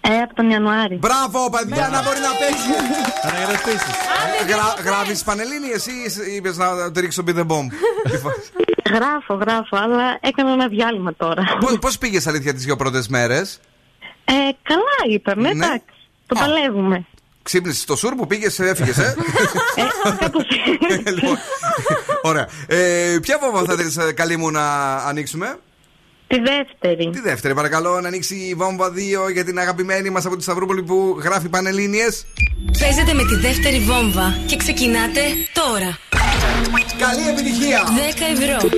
[0.00, 0.94] Ε, από τον Ιανουάρη.
[0.94, 2.68] Μπράβο, παιδιά, να μπορεί να παίξει.
[3.22, 5.90] Γρα, Γράφεις Πανελλήνιες ή
[6.36, 7.68] είπες να το ρίξει το beat the bomb.
[8.96, 11.42] Γράφω, γράφω, αλλά έκανα ένα διάλειμμα τώρα.
[11.80, 13.60] Πώς πήγες αλήθεια τις δύο πρώτες μέρες;
[14.24, 14.32] Ε,
[14.62, 15.48] καλά ήταν, Ναι.
[15.48, 15.84] εντάξει.
[16.26, 17.06] Το παλεύουμε.
[17.46, 19.14] Ξύπνησες στο σουρ που πήγες, έφυγες, ε;
[21.14, 21.38] Λοιπόν,
[22.22, 22.48] Ωραία.
[22.66, 25.58] Ε, ποια βόμβα θα θέλεις, καλή μου, να ανοίξουμε;
[26.26, 27.10] Τη δεύτερη.
[27.10, 30.82] Τη δεύτερη, παρακαλώ, να ανοίξει η βόμβα 2 για την αγαπημένη μας από τη Σταυρούπολη
[30.82, 32.26] που γράφει Πανελλήνιες.
[32.78, 35.20] Παίζετε με τη δεύτερη βόμβα και ξεκινάτε
[35.52, 35.98] τώρα.
[36.98, 37.82] Καλή επιτυχία!
[37.86, 38.70] 10 ευρώ.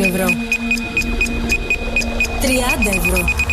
[0.00, 0.26] 20 ευρώ.
[2.42, 3.49] 30 ευρώ.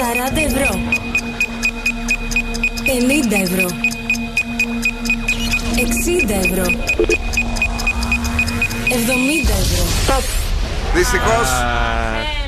[0.00, 0.78] 40 ευρώ.
[2.84, 3.66] 50 ευρώ.
[5.74, 6.64] 60 ευρώ.
[8.88, 9.84] 70 ευρώ.
[10.94, 11.48] Δυστυχώς.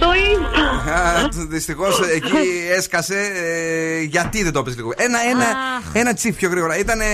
[0.03, 1.29] Το είπα.
[1.49, 2.43] δυστυχώς εκεί
[2.79, 3.19] έσκασε.
[3.45, 4.93] ε, γιατί δεν το έπαιζε λίγο.
[4.97, 5.47] Ένα, ένα,
[5.93, 6.79] ένα τσιφ πιο γρήγορα.
[6.79, 7.01] Ήταν.
[7.01, 7.07] Αχ,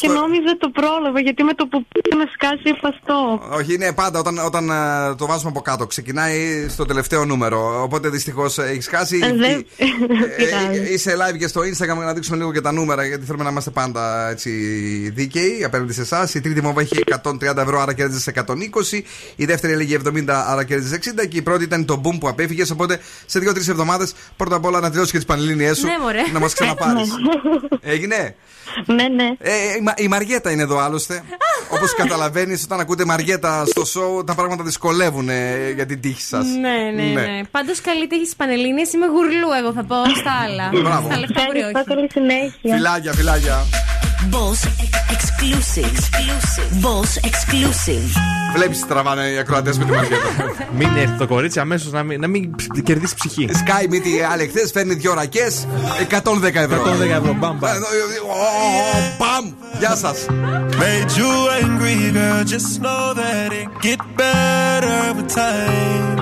[0.00, 3.58] και νόμιζα το πρόλαβα γιατί με το που πήγε να σκάσει είπα stop.
[3.58, 5.86] Όχι, είναι πάντα όταν, όταν ε, το βάζουμε από κάτω.
[5.86, 7.82] Ξεκινάει στο τελευταίο νούμερο.
[7.82, 9.20] Οπότε δυστυχώς έχεις χάσει.
[9.22, 9.66] Ε, δεν-
[10.24, 10.78] Ε, πειράζει.
[10.80, 13.44] ε, Είσαι live και στο Instagram για να δείξουμε λίγο και τα νούμερα γιατί θέλουμε
[13.44, 14.50] να είμαστε πάντα έτσι
[15.14, 16.34] δίκαιοι απέναντι σε εσάς.
[16.34, 19.02] Η τρίτη μόβα είχε 130 ευρώ, άρα κέρδιζες 120.
[19.36, 21.26] Η δεύτερη έλεγε 70, άρα κέρδιζες 60.
[21.28, 22.70] Και η πρώτη ήταν το boom που απέφυγες.
[22.70, 25.86] Οπότε σε 2-3 εβδομάδες πρώτα απ' όλα να τελειώσει και τις πανελλήνιές σου.
[25.86, 26.22] Ναι, μωρέ.
[26.32, 27.08] να μας ξαναπάρεις.
[27.80, 28.34] Έγινε;
[28.86, 29.24] Ναι, ναι.
[29.38, 31.22] Ε, η Μα- η Μαριέτα είναι εδώ άλλωστε.
[31.70, 36.44] Όπως καταλαβαίνεις, όταν ακούτε Μαριέτα στο show, τα πράγματα δυσκολεύουν ε, για την τύχη σας.
[36.46, 37.40] Ναι, ναι, ναι.
[37.50, 40.82] Πάντως καλή τύχη στις Πανελλήνιες Είμαι γουρλού, εγώ θα πω στα άλλα.
[40.82, 41.06] Μπράβο.
[41.08, 41.84] Στα λεφτά μπορεί όχι.
[41.84, 42.74] Καλή συνέχεια.
[42.76, 43.64] Φιλάκια, φιλάκια.
[44.30, 44.60] Boss
[45.14, 45.94] exclusive.
[46.82, 48.08] Boss exclusive.
[48.54, 50.16] Βλέπεις τι τραβάνε οι ακροατές με τη Μαριέτα.
[50.78, 53.48] Μην έρθει το κορίτσι αμέσως να μην, να μην ψ- κερδίσει ψυχή.
[53.52, 55.66] Sky μη τι άλλη χθε φέρνει δύο ρακές
[56.10, 56.82] 110 ευρώ.
[56.84, 57.60] 110 ευρώ, μπαμ, μπαμ.
[57.62, 59.52] Ε, ε, ω, Μπαμ!
[59.78, 60.26] Γεια σας.
[60.70, 62.44] Made you angry, girl.
[62.54, 66.16] Just know that it get better with time.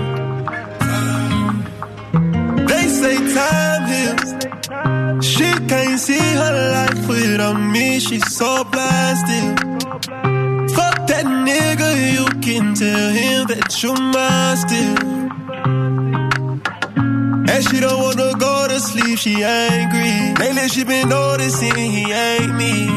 [2.70, 4.30] They say time heals.
[5.22, 8.00] She can't see her life without me.
[8.00, 9.58] She's so blasted.
[10.74, 15.22] Fuck that nigga, you can tell him that you mine still.
[17.50, 20.34] And she don't wanna go to sleep, she angry.
[20.40, 22.88] Lately she been noticing he ain't me.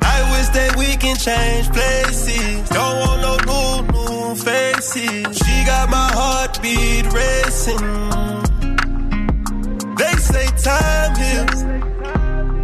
[0.00, 2.68] I wish that we can change places.
[2.70, 5.36] Don't want no new, new faces.
[5.36, 8.45] She got my heartbeat racing.
[9.98, 11.62] They say time heals.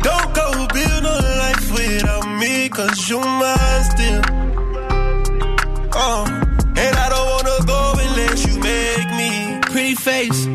[0.02, 4.22] Don't go build a life without me, cause you mine still.
[5.94, 6.24] Oh,
[6.76, 9.60] and I don't wanna go unless you make me.
[9.72, 10.46] Pretty face,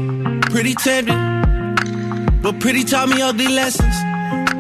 [0.52, 1.38] pretty tempting.
[2.42, 3.96] But pretty taught me ugly lessons.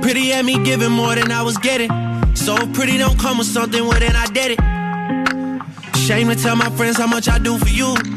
[0.01, 1.91] Pretty had me giving more than I was getting.
[2.36, 5.97] So pretty don't come with something, well then I did it.
[5.97, 8.16] Shame to tell my friends how much I do for you.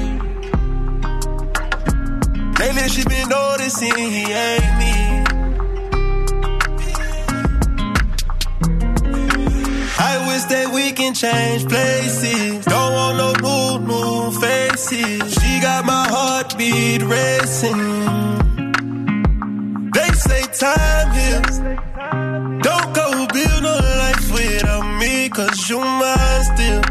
[2.61, 4.93] Lately she been noticing he ain't me.
[9.97, 12.63] I wish that we can change places.
[12.65, 15.33] Don't want no new, new faces.
[15.33, 17.81] She got my heartbeat racing.
[19.95, 21.57] They say time heals.
[22.67, 26.83] Don't go build no life without me, cause you mine still.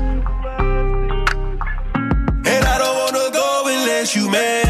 [2.52, 4.69] And I don't wanna go unless you make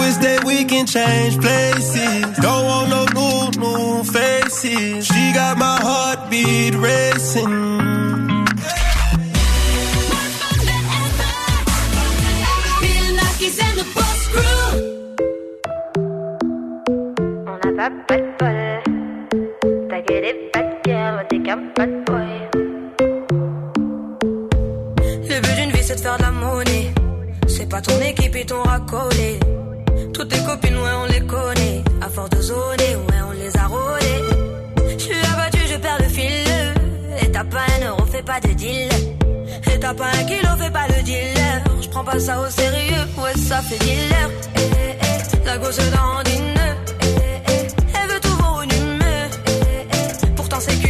[0.00, 2.24] Wish that we can change places.
[2.44, 5.06] Don't want no new, new faces.
[5.06, 8.00] She got my heartbeat racing.
[19.88, 20.34] T'as que des
[21.28, 21.60] t'es qu'un
[22.06, 22.30] boy.
[25.30, 26.92] Le but d'une vie c'est de faire de la monnaie.
[27.46, 29.38] C'est pas ton équipe et ton racolé.
[30.20, 31.82] Toutes tes copines, ouais, on les connaît.
[32.02, 34.22] À force de zoner, ouais, on les a rôlées.
[34.98, 36.46] Je suis abattu, je perds le fil.
[37.22, 38.90] Et t'as pas un euro, fais pas de deal.
[39.72, 41.64] Et t'as pas un kilo, fais pas le dealer.
[41.80, 44.30] Je prends pas ça au sérieux, ouais, ça fait dealer.
[44.56, 46.30] Eh, eh, eh, la eh,
[47.48, 49.30] eh, elle veut tout voir une humeur.
[50.36, 50.89] Pourtant c'est qu'une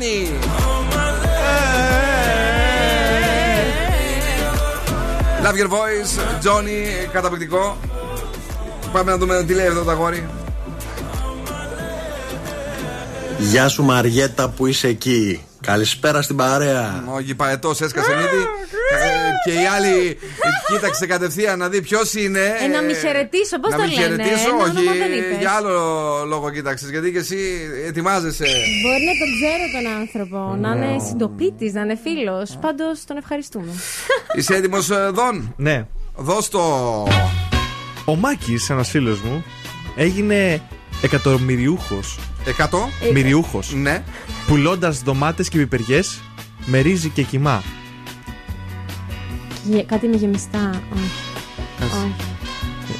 [0.00, 0.30] love Johnny.
[5.42, 7.76] Love your voice, Johnny, καταπληκτικό.
[8.92, 10.28] Πάμε να δούμε τι λέει αυτό το αγόρι.
[13.38, 15.44] Γεια σου Μαριέτα που είσαι εκεί.
[15.60, 17.04] Καλησπέρα στην παρέα.
[17.14, 18.46] Ο γηπαετό έσκασε μύτη.
[19.46, 20.18] Ε, και η άλλη
[20.72, 22.40] κοίταξε κατευθείαν να δει ποιος είναι.
[22.64, 24.02] Ε, να μη χαιρετήσω, πώς να το μην λένε.
[24.02, 24.70] χαιρετήσω, Ένα όχι.
[24.70, 25.38] όνομα δεν είπες.
[25.38, 25.70] Για άλλο
[26.26, 26.90] λόγο κοίταξες.
[26.90, 27.36] Γιατί και εσύ
[27.86, 28.44] ετοιμάζεσαι.
[28.82, 32.58] Μπορεί να τον ξέρω τον άνθρωπο, να είναι συντοπίτης, να είναι φίλος.
[32.60, 33.72] Πάντως τον ευχαριστούμε.
[34.36, 35.86] Είσαι έτοιμος, Δον; Ναι.
[36.16, 36.60] Δώσ' το.
[38.04, 39.44] Ο Μάκης, ένας φίλος μου,
[39.96, 40.62] έγινε
[41.02, 42.18] εκατομμυριούχος.
[42.46, 42.88] Εκατό.
[43.12, 43.72] Μυριούχος.
[43.74, 44.02] Ναι.
[44.46, 46.20] Πουλώντας ντομάτες και πιπεριές
[46.64, 47.62] με ρύζι και κοιμά.
[49.64, 50.82] Γε- Κάτι με γεμιστά.
[50.92, 51.10] Όχι.
[51.84, 52.14] Όχι.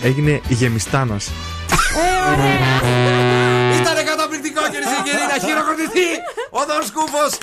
[0.02, 1.14] Έγινε γεμιστάνα.
[1.14, 3.80] Ε, ωραία.
[3.80, 6.08] Ήταν καταπληκτικό κυρίες και κύριοι να χειροκροτηθεί
[6.50, 7.38] ο Δον Σκούφος.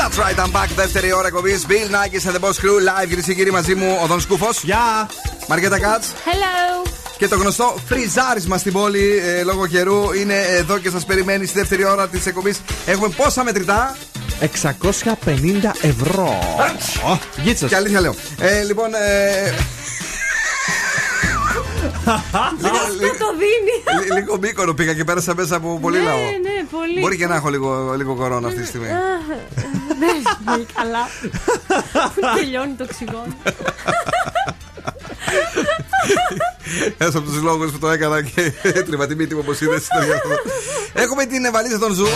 [0.00, 0.68] That's right, I'm back.
[0.76, 1.66] Δεύτερη ώρα εκπομπής.
[1.68, 3.08] Bill Nackis and the Boss Crew live.
[3.08, 4.62] Κυρίες και κύριοι, μαζί μου ο Δον Σκούφος.
[4.62, 5.08] Γεια!
[5.48, 6.06] Μαργέτα Κάτς.
[6.08, 6.88] Hello.
[7.18, 11.58] Και το γνωστό φριζάρισμα στην πόλη ε, λόγω καιρού είναι εδώ και σας περιμένει στη
[11.58, 12.60] δεύτερη ώρα της εκπομπής.
[12.86, 13.96] Έχουμε πόσα μετρητά;
[14.40, 16.38] 650 ευρώ.
[17.42, 17.66] Γίτσα.
[17.66, 18.14] Και αλήθεια λέω.
[18.40, 18.94] Ε, λοιπόν.
[18.94, 19.54] Ε,
[22.32, 24.04] Αυτό το δίνει.
[24.04, 26.16] λι- λίγο μήκονο πήγα και πέρασα μέσα από πολύ Ναι, λαό.
[26.16, 27.00] ναι, πολύ.
[27.00, 28.88] Μπορεί και να έχω λίγο, λίγο κορώνα αυτή τη στιγμή.
[28.88, 28.96] Αχ,
[29.98, 31.08] Δεν είναι καλά.
[32.06, 33.36] Αφού τελειώνει το οξυγόνο.
[36.98, 40.04] Ένας από τους λόγους που το έκανα και έτριβα τη μύτη μου όπως είδες στο
[40.04, 40.34] διάστημα.
[40.94, 42.06] Έχουμε την βαλίτσα του Zoo.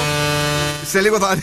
[0.91, 1.43] Σε λίγο θα, ανοί-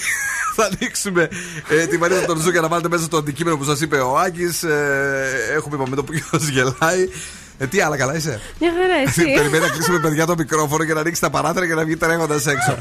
[0.58, 1.30] θα ανοίξουμε
[1.70, 4.18] ε, τη βαλίτσα του Zoo για να βάλετε μέσα το αντικείμενο που σας είπε ο
[4.18, 4.64] Άκης.
[4.64, 7.10] Ε, έχουμε είπαμε το ποιο γελάει.
[7.58, 9.34] Ε, τι άλλα, καλά είσαι; Μια χαρά, εσύ.
[9.34, 12.46] Περιμένει να κλείσουμε παιδιά το μικρόφωνο για να ανοίξει τα παράθυρα και να βγει τρέχοντας
[12.46, 12.78] έξω.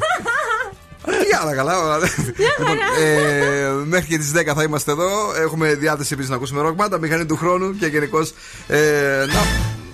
[1.07, 1.75] Τι άλλα καλά.
[1.75, 5.09] Λοιπόν, ε, μέχρι και τις 10 θα είμαστε εδώ.
[5.43, 8.35] Έχουμε διάθεση επίσης να ακούσουμε ροκμάτα, μηχανή του χρόνου και γενικώς
[8.67, 8.79] ε,
[9.27, 9.41] να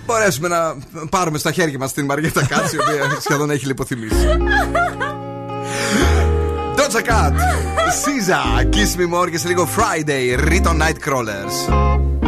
[0.05, 0.75] μπορέσουμε να
[1.09, 4.27] πάρουμε στα χέρια μας την Μαριέτα Κάτση, η οποία σχεδόν έχει λιποθυμίσει.
[6.83, 7.33] Doja Cat,
[8.03, 12.22] Cisa, Kiss Me More και σε λίγο Friday, Riton Nightcrawlers.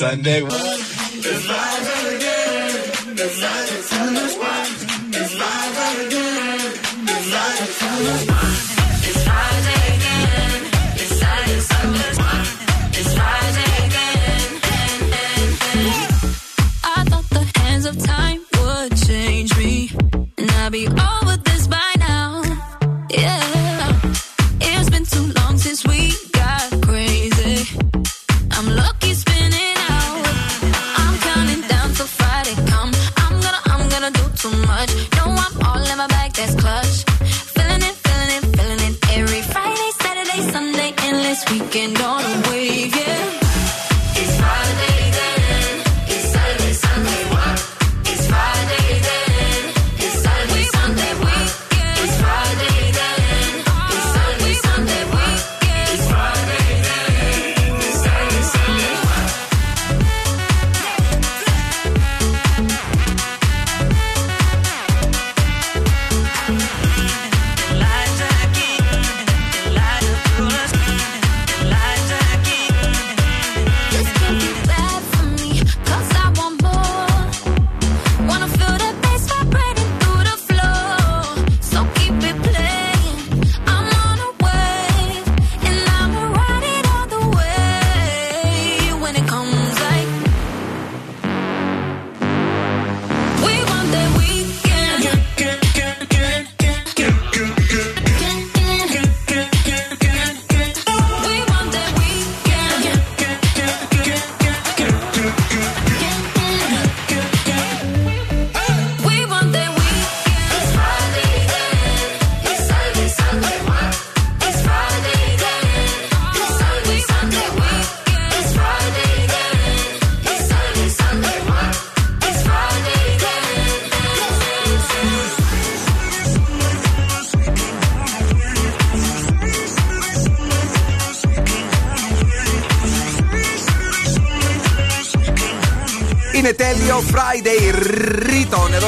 [0.00, 0.69] Sunday.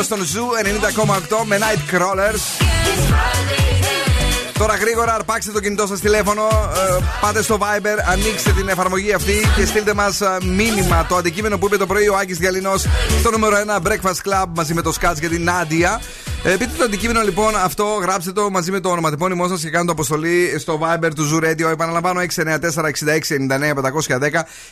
[0.03, 0.49] Εδώ στον Zoo
[1.39, 2.65] 90,8 με Night Crawlers.
[4.59, 9.33] Τώρα γρήγορα αρπάξτε το κινητό σας τηλέφωνο, ε, πάτε στο Viber, ανοίξτε την εφαρμογή αυτή
[9.57, 12.77] και στείλτε μας μήνυμα το αντικείμενο που είπε το πρωί ο Άκης Διαλυνό
[13.21, 16.01] στο νούμερο 1 Breakfast Club μαζί με το Σκάτ και την Νάντια.
[16.45, 19.86] Ε, πείτε το αντικείμενο λοιπόν αυτό, γράψτε το μαζί με το ονοματεπώνυμό σας και κάντε
[19.86, 21.70] το αποστολή στο Viber του Zoo Radio.
[21.70, 22.26] Επαναλαμβάνω 694-6699-510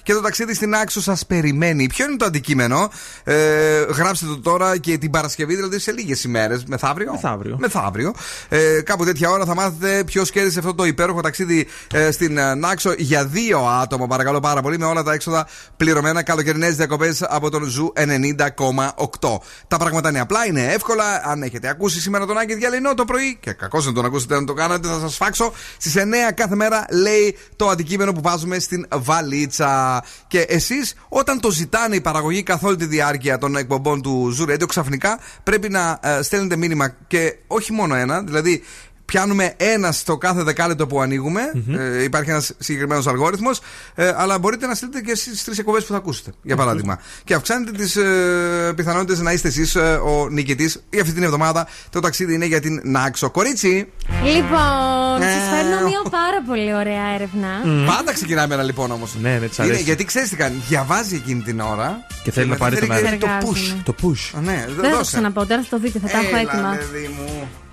[0.02, 1.86] και το ταξίδι στη Νάξο σας περιμένει.
[1.86, 2.90] Ποιο είναι το αντικείμενο,
[3.24, 6.64] ε, γράψτε το τώρα και την Παρασκευή, δηλαδή σε λίγες ημέρες.
[6.64, 7.56] Μεθαύριο; Μεθαύριο.
[7.60, 8.14] Μεθαύριο.
[8.48, 12.54] Ε, κάπου τέτοια ώρα θα μάθετε ποιος κέρδισε αυτό το υπέροχο ταξίδι ε, στην ε,
[12.54, 15.46] Νάξο για δύο άτομα, παρακαλώ πάρα πολύ, με όλα τα έξοδα
[15.76, 16.22] πληρωμένα.
[16.22, 19.38] Καλοκαιρινές διακοπές από τον Zoo 90,8.
[19.68, 21.04] Τα πράγματα είναι απλά, είναι εύκολα.
[21.24, 24.88] Αν έχετε ακούσει σήμερα τον Άκη Διαλυνό το πρωί, και κακώς αν δεν το κάνατε,
[24.88, 25.52] θα σας σφάξω.
[25.76, 30.04] Στις 9 κάθε μέρα λέει το αντικείμενο που βάζουμε στην βαλίτσα.
[30.26, 34.44] Και εσείς, όταν το ζητάνε η παραγωγή καθ' όλη τη διάρκεια των εκπομπών του Zoo
[34.44, 38.62] Radio, ξαφνικά πρέπει να ε, στέλνετε μήνυμα και όχι μόνο ένα, δηλαδή
[39.10, 41.40] πιάνουμε ένα στο κάθε δεκάλεπτο που ανοιγουμε
[41.78, 43.60] Ε, υπάρχει ένας συγκεκριμένος αλγόριθμος.
[43.94, 46.98] Ε, αλλά μπορείτε να στείλετε και στις τρεις εκπομπές που θα ακούσετε, για παράδειγμα.
[47.24, 51.66] Και αυξάνετε τις ε, πιθανότητες να είστε εσείς ε, ο νικητής για αυτή την εβδομάδα.
[51.90, 53.30] Το ταξίδι είναι για την Νάξο.
[53.30, 53.92] Κορίτσι!
[54.24, 55.32] Λοιπόν, Ε.
[55.32, 57.48] σας φέρνω μια πάρα πολύ ωραία έρευνα.
[57.86, 59.14] Πάντα ξεκινάμε ένα λοιπόν όμως.
[59.20, 59.82] Ναι, ναι, της αρέσει.
[59.82, 63.06] Γιατί ξέρεις τι κάνει, διαβάζει εκείνη την ώρα Και θέλει να μετά πάρει τον θέλει
[63.06, 63.16] αέρα.
[63.16, 63.76] και το Εργάζομαι.
[63.78, 63.82] push.
[63.84, 64.38] Το push.
[64.38, 65.10] Α, Ναι, Δεν θα το δώσε.
[65.10, 66.78] ξαναπώ, τώρα θα το δείτε, θα τα έχω Έλα, έτοιμα.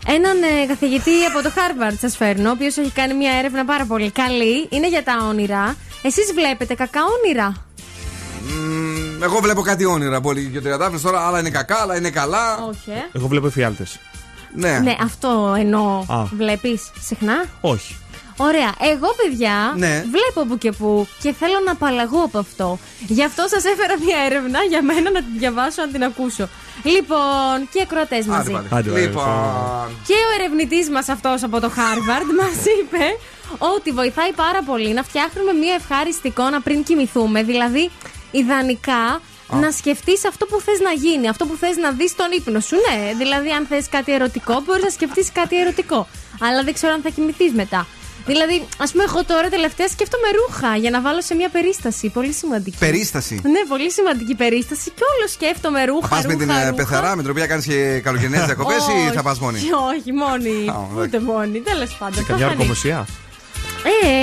[0.07, 0.25] Παιδί μου.
[0.25, 3.85] Έναν ε, καθηγητή από το Harvard σας φέρνω, ο οποίος έχει κάνει μια έρευνα πάρα
[3.85, 4.67] πολύ καλή.
[4.69, 5.75] Είναι για τα όνειρα.
[6.01, 7.55] Εσείς βλέπετε κακά όνειρα;
[9.19, 11.27] Μ, Εγώ βλέπω κάτι όνειρα πολύ και τριαντάφλε τώρα.
[11.27, 12.57] Άλλα είναι κακά, άλλα είναι καλά.
[12.69, 13.09] Όχι, ε.
[13.13, 13.99] Εγώ βλέπω εφιάλτες.
[14.55, 14.79] Ναι.
[14.79, 16.03] Ναι, αυτό εννοώ.
[16.07, 16.23] Α.
[16.37, 17.95] Βλέπεις συχνά; Όχι.
[18.37, 18.71] Ωραία.
[18.81, 20.05] Εγώ, παιδιά, Ναι.
[20.15, 22.79] βλέπω που και που και θέλω να απαλλαγώ από αυτό.
[23.07, 26.49] Γι' αυτό σας έφερα μια έρευνα για μένα να τη διαβάσω, να την ακούσω.
[26.83, 28.51] Λοιπόν, και ακροατές Άντε μαζί.
[28.51, 28.67] πάλι.
[28.71, 29.87] Άντε, ωραία, Λοιπόν.
[30.07, 33.03] Και ο ερευνητής μας αυτός από το Harvard μας είπε
[33.57, 37.43] ότι βοηθάει πάρα πολύ να φτιάχνουμε μια ευχάριστη εικόνα πριν κοιμηθούμε.
[37.43, 37.89] Δηλαδή,
[38.31, 42.59] ιδανικά να σκεφτείς αυτό που θες να γίνει, αυτό που θες να δεις στον ύπνο
[42.59, 42.75] σου.
[42.75, 46.07] Ναι, δηλαδή, αν θες κάτι ερωτικό, μπορείς να σκεφτείς κάτι ερωτικό.
[46.41, 47.87] Αλλά δεν ξέρω αν θα κοιμηθείς μετά.
[48.27, 52.09] Δηλαδή, ας πούμε, εγώ τώρα τελευταία σκέφτομαι ρούχα για να βάλω σε μια περίσταση.
[52.09, 52.77] Πολύ σημαντική.
[52.77, 53.39] Περίσταση.
[53.43, 54.89] Ναι, πολύ σημαντική περίσταση.
[54.95, 56.07] Και όλο σκέφτομαι ρούχα.
[56.07, 56.73] Θα πας με ρούχα, την ε, ρούχα.
[56.73, 60.67] πεθερά με την οποία κάνεις και καλοκαιρινές διακοπές ή θα πας μόνη; Όχι, όχι, μόνη.
[60.69, 61.59] Α, Ούτε μόνη.
[61.59, 62.13] Τέλος πάντων.
[62.15, 62.55] Σε θα καμιά φανεί.
[62.59, 63.07] ορκομοσία.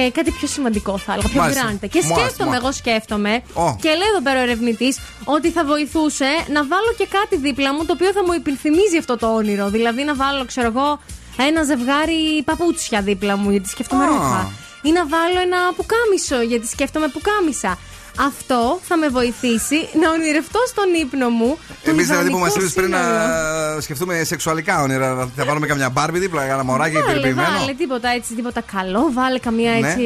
[0.06, 1.28] Ε, κάτι πιο σημαντικό θα έλεγα.
[1.28, 1.62] Πιο Μάλιστα.
[1.62, 1.89] grande.
[1.90, 2.56] Και Μάλιστα, σκέφτομαι, μάλιστα.
[2.56, 3.43] εγώ σκέφτομαι.
[3.55, 3.76] Ω.
[3.82, 7.85] Και λέει εδώ πέρα ο ερευνητής ότι θα βοηθούσε να βάλω και κάτι δίπλα μου
[7.85, 9.68] το οποίο θα μου υπενθυμίζει αυτό το όνειρο.
[9.68, 11.01] Δηλαδή να βάλω, ξέρω εγώ,
[11.36, 14.06] ένα ζευγάρι παπούτσια δίπλα μου γιατί σκέφτομαι Α.
[14.06, 14.51] ρούχα.
[14.82, 17.78] Ή να βάλω ένα πουκάμισο γιατί σκέφτομαι πουκάμισα.
[18.20, 21.59] Αυτό θα με βοηθήσει να ονειρευτώ στον ύπνο μου.
[21.85, 23.81] το Εμείς δηλαδή που μας ιδανικό είπε πριν να σύνολο.
[23.81, 27.59] σκεφτούμε σεξουαλικά όνειρα, θα βάλουμε καμιά μπάρμπι δίπλα, ένα μωράκι Βάλε, περιποιημένο.
[27.59, 29.11] βάλε τίποτα έτσι, τίποτα καλό.
[29.12, 29.77] Βάλε καμία Ναι.
[29.89, 30.02] έτσι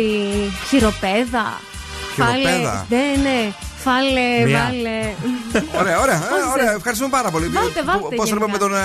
[0.68, 1.60] χειροπέδα.
[2.14, 2.86] Χειροπέδα.
[2.88, 3.52] Φάλε, ναι, ναι.
[3.84, 4.58] Φάλε, Μία.
[4.64, 4.98] βάλε.
[5.80, 6.66] Ωραία, ωραία, Πώς ε, ωραία.
[6.66, 6.74] θες.
[6.76, 7.46] Ευχαριστούμε πάρα πολύ.
[7.46, 8.48] Βάλτε, βάλτε Πώς γενικά.
[8.50, 8.78] με τον ε,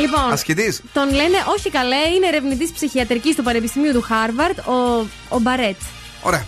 [0.00, 5.38] Λοιπόν, ασκητής; τον λένε όχι καλέ, είναι ερευνητής ψυχιατρικής του Πανεπιστημίου του Χάρβαρντ, ο, ο
[5.38, 5.76] Μπαρέτ.
[6.22, 6.44] Ωραία.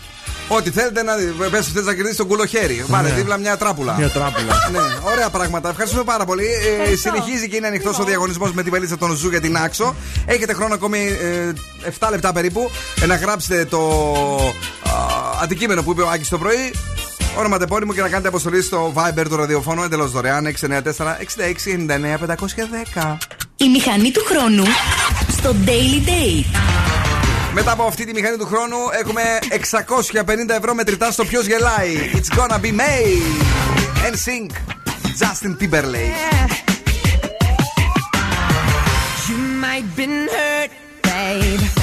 [0.48, 1.48] Ό,τι θέλετε να δείτε.
[1.50, 2.84] Πες θες να κερδίσεις τον κουλοχέρη.
[2.88, 3.14] Βάλε Ναι.
[3.14, 3.94] δίπλα μια τράπουλα.
[3.98, 4.54] Μια τράπουλα.
[4.72, 4.78] ναι,
[5.12, 5.68] ωραία πράγματα.
[5.68, 6.44] Ευχαριστούμε πάρα πολύ.
[6.44, 7.10] Ε, Ευχαριστώ.
[7.10, 9.94] συνεχίζει και είναι ανοιχτός ο διαγωνισμός με τη βαλίτσα του Zoo για τη Νάξο.
[10.26, 11.52] Έχετε χρόνο ακόμη ε,
[11.98, 12.70] 7 λεπτά περίπου
[13.02, 13.78] ε, να γράψετε το
[14.82, 14.92] α,
[15.42, 16.74] αντικείμενο που είπε ο Άκης το πρωί.
[17.38, 20.82] Ονοματεπώνυμο και να κάνετε αποστολή στο Viber του ραδιοφώνου εντελώς δωρεάν 694 66
[21.88, 22.18] 99
[23.04, 23.16] 510.
[23.56, 24.64] Η μηχανή του χρόνου
[25.30, 26.56] στο Daily Date.
[27.52, 29.22] Μετά από αυτή τη μηχανή του χρόνου έχουμε
[30.22, 32.10] 650 ευρώ μετρητά στο ποιος γελάει.
[32.12, 33.06] It's gonna be May.
[34.12, 34.50] NSYNC.
[35.20, 36.16] Justin Timberlake.
[39.28, 40.70] You might been hurt,
[41.02, 41.81] babe.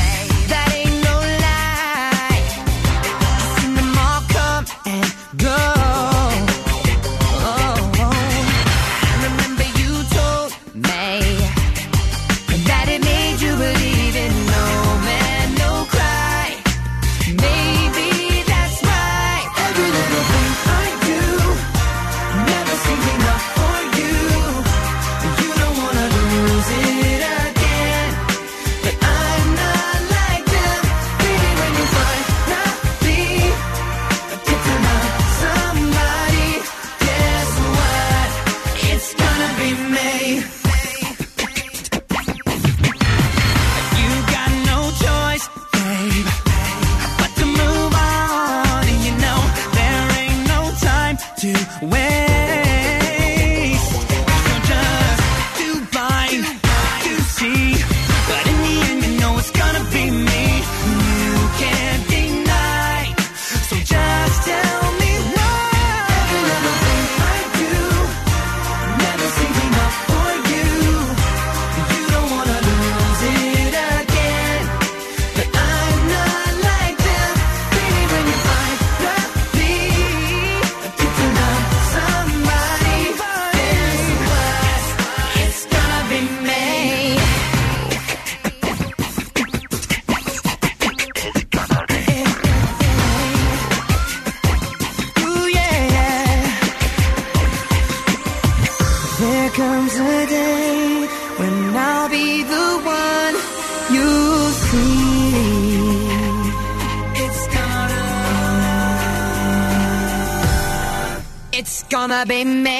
[112.25, 112.78] baby man.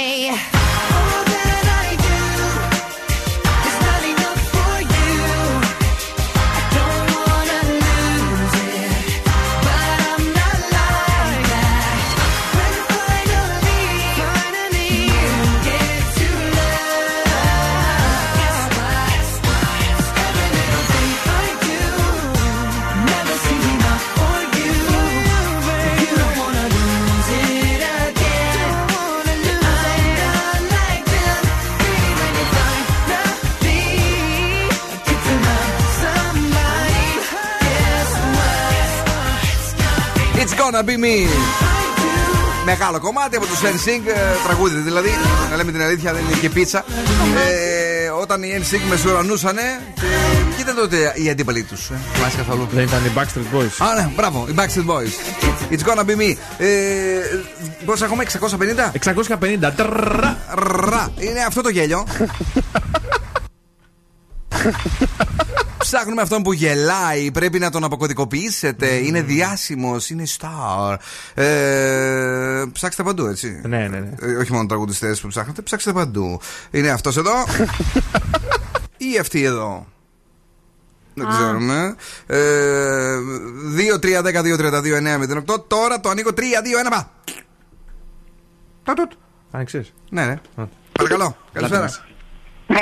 [40.80, 40.90] What?
[40.90, 41.28] It's gonna be me.
[42.66, 45.10] Μεγάλο κομμάτι από τους NSYNC, ε, τραγούδι δηλαδή.
[45.50, 46.86] Να λέμε την αλήθεια, δεν είναι και πίτσα.
[47.48, 49.62] Ε, όταν οι NSYNC μεσουρανούσανε,
[49.96, 50.02] και
[50.50, 51.90] ποιοι ήταν τότε οι αντίπαλοι τους.
[51.90, 52.68] Ε, θυμάσαι καθόλου.
[52.74, 53.88] Δεν ήταν οι Backstreet Boys.
[53.88, 55.12] Α, ναι, μπράβο, οι Backstreet Boys.
[55.74, 56.36] It's gonna be me.
[56.58, 56.68] Ε,
[57.86, 58.92] Πόσα έχουμε, 650?
[59.00, 59.72] 650.
[59.76, 60.38] Τρα.
[60.56, 61.12] Ρα.
[61.20, 62.06] Είναι αυτό το γέλιο.
[65.92, 67.32] Ψάχνουμε αυτόν που γελάει.
[67.32, 68.96] Πρέπει να τον αποκωδικοποιήσετε.
[68.96, 70.96] Είναι διάσημος, είναι star.
[71.34, 73.62] Ε, ψάξτε παντού, έτσι.
[73.66, 74.12] Ναι, ναι, ναι.
[74.22, 76.40] Ε, όχι μόνο τραγουδιστές που ψάχνετε, ψάξτε παντού.
[76.72, 77.32] Είναι αυτός εδώ.
[79.14, 79.88] ή αυτή εδώ.
[81.14, 81.30] Δεν Α.
[81.30, 81.96] ξέρουμε.
[82.28, 83.18] Ε,
[84.02, 85.68] 2-3-10-2-32-9-08.
[85.68, 86.42] Τώρα το ανοίγω 3-2-1
[86.90, 87.12] πά.
[89.52, 89.86] Άνοιξε.
[90.10, 90.40] Ναι, ναι.
[90.92, 91.38] Παρακαλώ.
[91.54, 91.90] Καλησπέρα.
[92.68, 92.80] Ναι,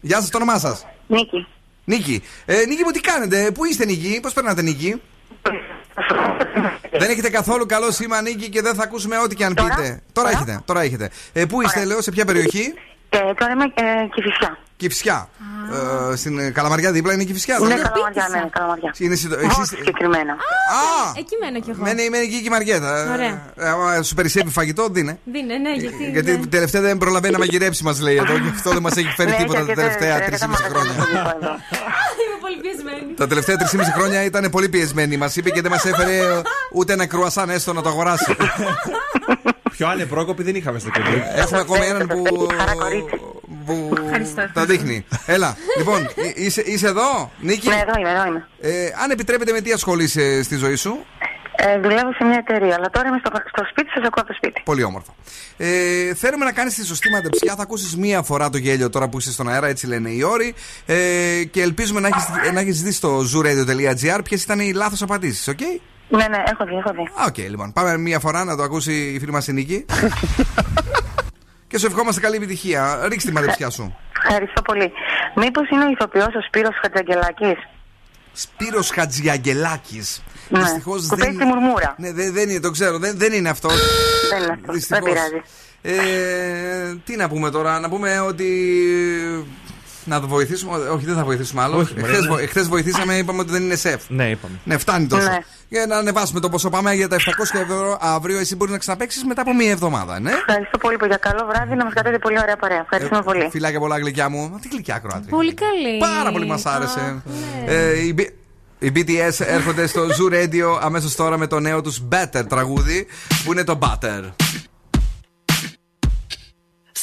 [0.00, 0.86] Γεια σας, το όνομά σας.
[1.06, 1.46] Νίκη.
[1.84, 2.22] Νίκη.
[2.44, 5.00] Ε, Νίκη μου, τι κάνετε, πού είστε, Νίκη, πώς περνάτε, Νίκη;
[6.90, 10.02] δεν έχετε καθόλου καλό σήμα, Νίκη, και δεν θα ακούσουμε ό,τι και αν πείτε.
[10.12, 11.10] Τώρα έχετε, τώρα έχετε.
[11.32, 12.74] Ε, πού είστε, λέω, σε ποια περιοχή;
[13.14, 14.58] Ε, τώρα είμαι ε, Κηφισιά.
[14.76, 15.28] Κυφσιά.
[16.12, 17.56] Ε, στην ε, Καλαμαριά δίπλα είναι η Κυφσιά.
[17.60, 18.94] Είναι; Δεν καλαμαριά, ναι, καλαμαριά.
[18.98, 20.32] Είναι συντο- Όχι εσείς- συγκεκριμένα.
[20.32, 21.12] Α!
[21.18, 21.82] Εκεί μένω κι εγώ.
[21.82, 23.12] Μένει, μένει εκεί και η Μαριέτα.
[23.12, 23.52] Ωραία.
[23.56, 25.18] Ε, άμα σου περισσεύει φαγητό, δίνε.
[25.24, 26.04] Δίνε, ναι, γιατί.
[26.10, 26.46] Γιατί ναι.
[26.46, 28.32] τελευταία δεν προλαβαίνει να μαγειρέψει, μας λέει εδώ.
[28.38, 30.68] Και αυτό δεν μας έχει φέρει Ναι, τίποτα τα γιατί τελευταία δεν- 3,5 δεν τα
[30.68, 30.92] χρόνια.
[30.92, 33.14] Είμαι πολύ πιεσμένη.
[33.16, 35.16] Τα τελευταία 3,5 χρόνια ήταν πολύ πιεσμένη.
[35.16, 36.20] Μας είπε και δεν μας έφερε
[36.72, 38.36] ούτε ένα κρουασάν έστω να το αγοράσει.
[39.76, 41.10] Πιο άλλη πρόκοπη δεν είχαμε στο κέντρο.
[41.34, 42.22] Έχουμε ακόμη έναν που.
[43.66, 44.50] που Ευχαριστώ.
[44.54, 45.04] τα δείχνει.
[45.26, 48.46] Έλα, λοιπόν, εί- είσαι, είσαι εδώ, Νίκη; Ναι, εδώ είμαι, εδώ είμαι.
[48.60, 51.04] Ε, αν επιτρέπετε, με τι ασχολείσαι στη ζωή σου;
[51.56, 54.34] Ε, δουλεύω σε μια εταιρεία, αλλά τώρα είμαι στο, στο σπίτι, σα ακούω από το
[54.36, 54.62] σπίτι.
[54.64, 55.14] Πολύ όμορφα.
[55.56, 57.54] Ε, θέλουμε να κάνεις τη σωστή μαντεψιά.
[57.56, 60.54] Θα ακούσεις μία φορά το γέλιο τώρα που είσαι στον αέρα, έτσι λένε οι όροι.
[60.86, 60.94] Ε,
[61.50, 65.58] και ελπίζουμε να έχει να έχεις δει στο zooradio.gr ποιες ήταν οι λάθος απαντήσεις, οκ;
[66.16, 67.02] Ναι, ναι, έχω δει, έχω δει.
[67.02, 67.72] Α, Οκ, λοιπόν.
[67.72, 69.84] Πάμε μία φορά να το ακούσει η φίλη μας η Νίκη.
[71.68, 73.00] και σου ευχόμαστε καλή επιτυχία.
[73.08, 73.96] Ρίξε τη μαντεψιά σου.
[74.24, 74.92] Ευχαριστώ πολύ.
[75.34, 77.68] Μήπως είναι ο ηθοποιός ο Σπύρος Χατζαγγελάκης;
[78.32, 81.94] Σπύρος Χατζιαγγελάκης Ναι, Δυστυχώς που παίζει τη μουρμούρα.
[81.98, 82.98] Ναι, δεν, δεν είναι, το ξέρω.
[82.98, 83.74] Δεν, δεν είναι αυτός.
[84.30, 84.74] Δεν είναι αυτός.
[84.74, 85.02] Δυστυχώς.
[85.02, 85.42] Δεν πειράζει.
[85.82, 88.48] Ε, τι να πούμε τώρα, να πούμε ότι.
[90.04, 90.76] Να το βοηθήσουμε.
[90.76, 91.76] Όχι, δεν θα βοηθήσουμε άλλο.
[91.78, 92.28] Όχι, μωρέ, Εχθές, ναι.
[92.28, 94.02] βο- εχθές βοηθήσαμε, είπαμε ότι δεν είναι σεφ.
[94.08, 94.54] Ναι, είπαμε.
[94.64, 95.22] Ναι, φτάνει τόσο.
[95.28, 95.38] Ναι.
[95.68, 96.70] Για να ανεβάσουμε το ποσό.
[96.70, 98.38] Πάμε για τα 700 ευρώ αύριο.
[98.38, 101.74] Εσύ μπορεί να ξαναπέξει μετά από μία εβδομάδα, ναι; Ευχαριστώ πολύ που για καλό βράδυ
[101.74, 102.78] να μας κρατήσετε πολύ ωραία παρέα.
[102.80, 103.48] Ευχαριστούμε πολύ.
[103.50, 104.48] Φιλάκια πολλά, γλυκιά μου.
[104.52, 105.30] Μα τι γλυκιά Κροάτρια.
[105.30, 105.98] Πολύ καλή.
[105.98, 107.00] Πάρα πολύ μας άρεσε.
[107.00, 107.22] Α,
[107.64, 107.72] ναι.
[107.72, 108.28] Ε, οι, B-
[108.78, 113.06] οι BTS έρχονται στο Zoo Radio αμέσως τώρα με το νέο τους Better τραγούδι
[113.44, 114.30] που είναι το Butter.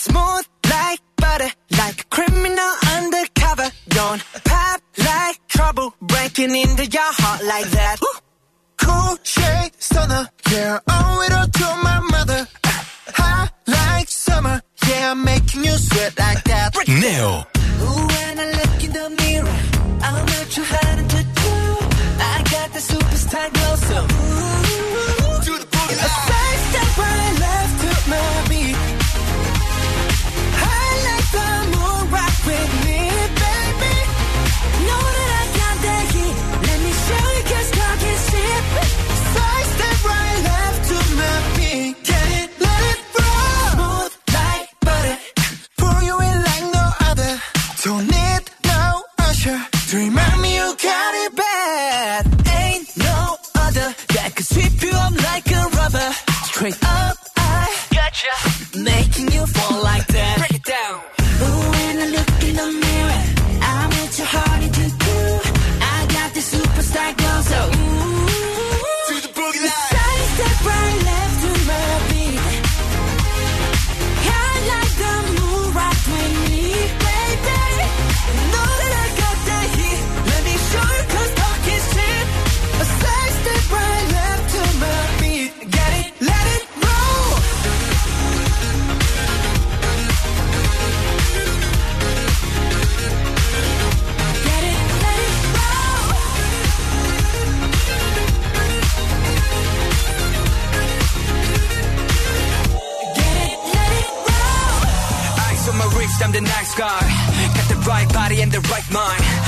[0.06, 1.50] Smooth like butter,
[1.80, 3.70] like a criminal undercover.
[3.90, 7.98] Don't pop like trouble, breaking into your heart like that.
[8.78, 12.48] Cool shade stunner, yeah, owe it all to my mother.
[13.20, 16.76] High like summer, yeah, I'm making you sweat like that.
[16.88, 17.46] Neo.
[17.56, 17.59] Ooh,
[56.60, 57.18] straight up.
[57.38, 58.78] I got gotcha.
[58.78, 60.09] you making you fall like
[106.30, 106.42] I'm the
[106.78, 107.00] guy.
[107.56, 109.39] Got the right body and the right mind.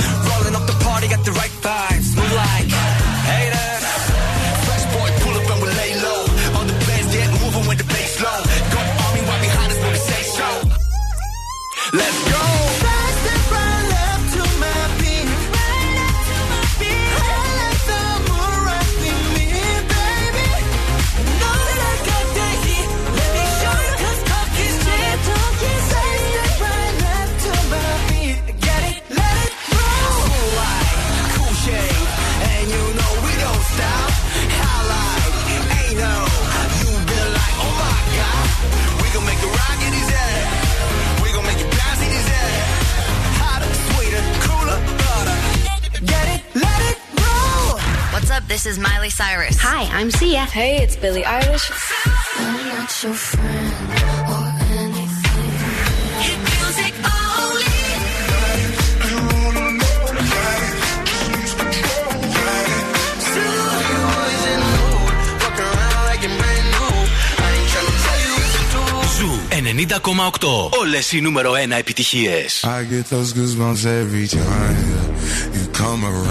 [48.61, 49.57] This is Miley Cyrus.
[49.59, 50.45] Hi, I'm Sia.
[50.45, 51.71] Hey, it's Billie Eilish.
[52.37, 53.73] I'm not your friend
[54.29, 54.47] or
[54.77, 55.51] anything.
[56.21, 57.65] Hit music only.
[69.17, 69.31] Ζου
[70.39, 70.69] 90,8.
[70.79, 72.65] Όλες οι νούμερο 1 επιτυχίες.
[72.65, 75.55] I get those goosebumps every time yeah.
[75.55, 76.30] you come around.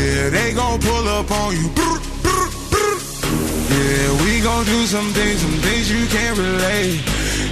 [0.00, 1.68] Yeah, they gon' pull up on you.
[3.68, 7.00] Yeah, we gon' do some things, some things you can't relate.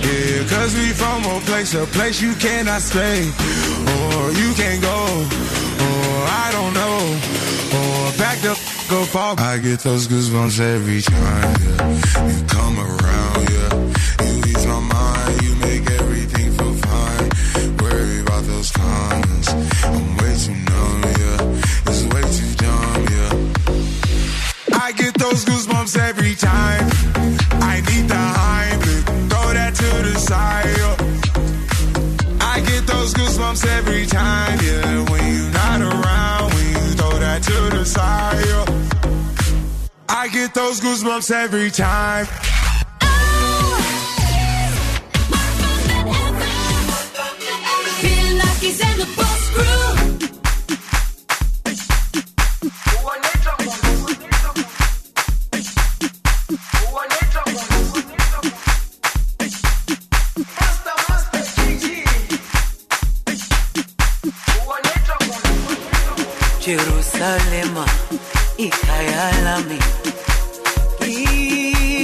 [0.00, 3.20] Yeah, cause we from a place, a place you cannot stay.
[3.92, 4.98] Or you can't go,
[5.86, 6.14] or
[6.44, 6.98] I don't know.
[7.78, 8.54] Or back the
[8.88, 9.38] go fall.
[9.38, 12.32] I get those goosebumps every time, yeah.
[12.32, 13.74] You come around, yeah.
[14.24, 17.28] You ease my mind, you make everything feel fine.
[17.82, 19.27] Worry about those comments.
[33.78, 35.10] Every time, yeah.
[35.10, 38.44] When you're not around, when you throw that to the side.
[38.46, 38.64] yeah.
[40.08, 42.26] I get those goosebumps every time.
[48.02, 49.37] Bill Nackis and the Boss
[67.28, 67.84] Jerusalema
[68.56, 69.76] ikhaya lami.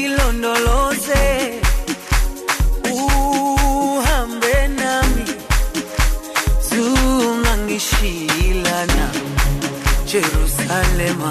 [0.05, 1.25] Ilondoloze
[2.93, 5.25] uhambe nami.
[6.69, 9.07] Zungangishilana
[10.13, 11.31] Jerusalema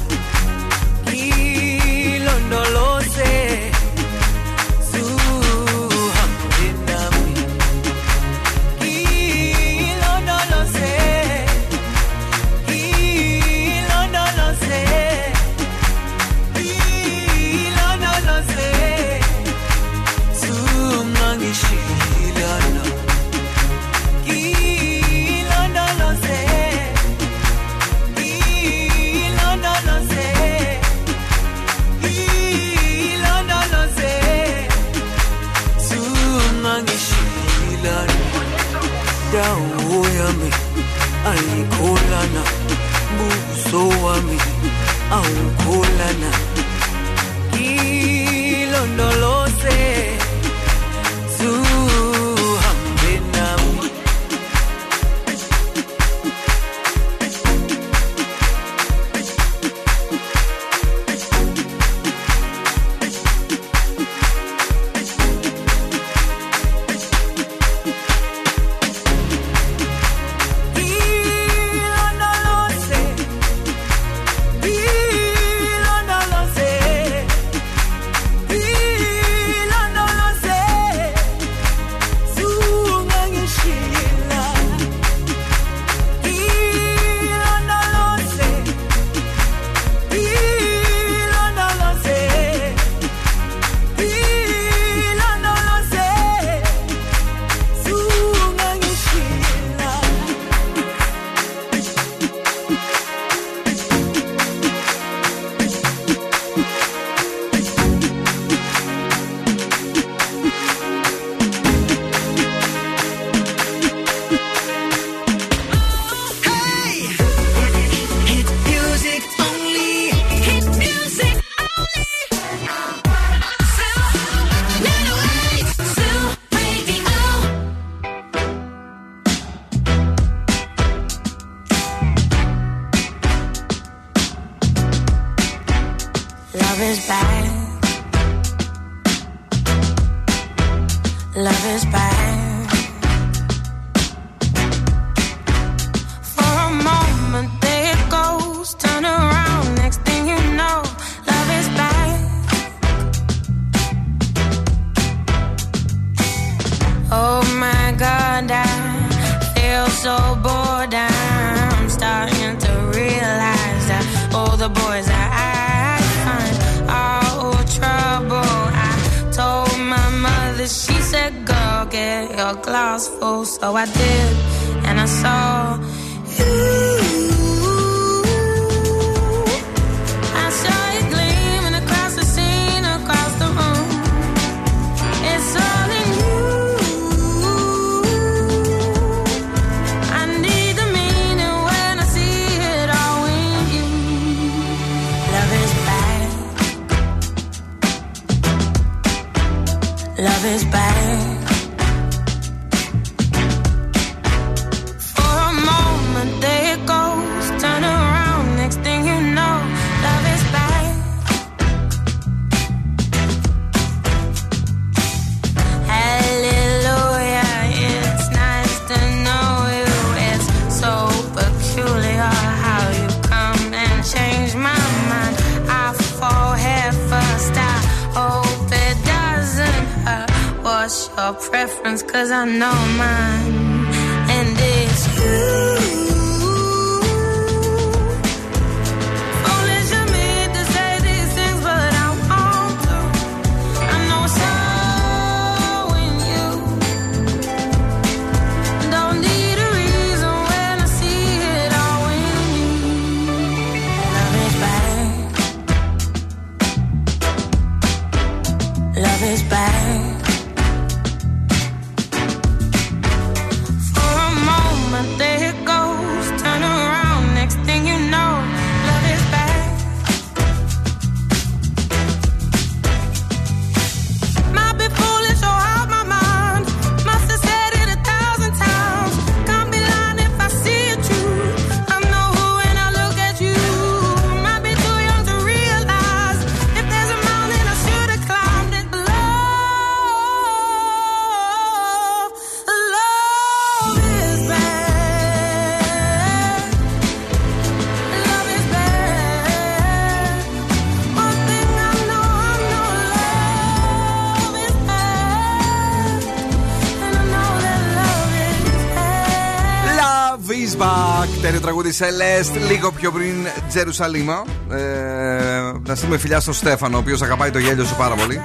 [311.97, 314.43] Τέλειο τραγούδι Celeste, λίγο πιο πριν Τζερουσαλίμα.
[314.71, 318.41] Ε, να στείλουμε φιλιά στον Στέφανο, ο οποίος αγαπάει το γέλιο σου πάρα πολύ.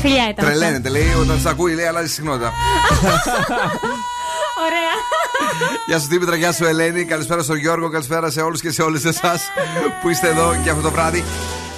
[0.00, 0.44] Φιλιά ήταν.
[0.44, 2.52] Τρελαίνεται, λέει, όταν σα ακούει, λέει, αλλάζει συχνότητα.
[4.66, 4.94] Ωραία.
[5.86, 7.04] Γεια σου Δήμητρα, γεια σου Ελένη.
[7.04, 9.42] Καλησπέρα στον Γιώργο, καλησπέρα σε όλους και σε όλες εσάς
[10.02, 11.24] που είστε εδώ και αυτό το βράδυ.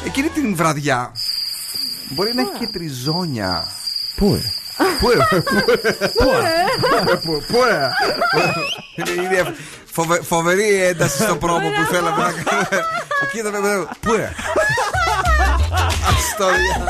[0.07, 1.13] Εκείνη την βραδιά
[2.09, 3.67] μπορεί να έχει και τριζόνια.
[4.17, 4.64] Πού, ε;
[5.01, 6.29] Πού, ε, πού,
[7.11, 7.89] ε, πού, πού, ε.
[8.97, 9.55] Είναι ήδη
[9.93, 12.85] φοβε- φοβερή ένταση στο πρόμο που θέλαμε να κάνουμε.
[13.23, 14.33] Εκεί θα με Πού, ε.
[16.09, 16.85] Αστόρια.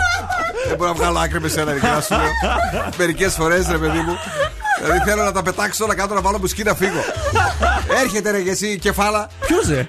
[0.69, 2.28] Δεν μπορώ να βγάλω άκρη με σένα, ειλικρινά σου λέω.
[2.98, 4.19] Μερικές φορές, ρε παιδί μου.
[4.82, 7.01] Δηλαδή θέλω να τα πετάξω όλα κάτω να βάλω μουσική να φύγω.
[8.02, 9.28] Έρχεται ρε και εσύ η κεφάλα.
[9.47, 9.89] Ποιος ε;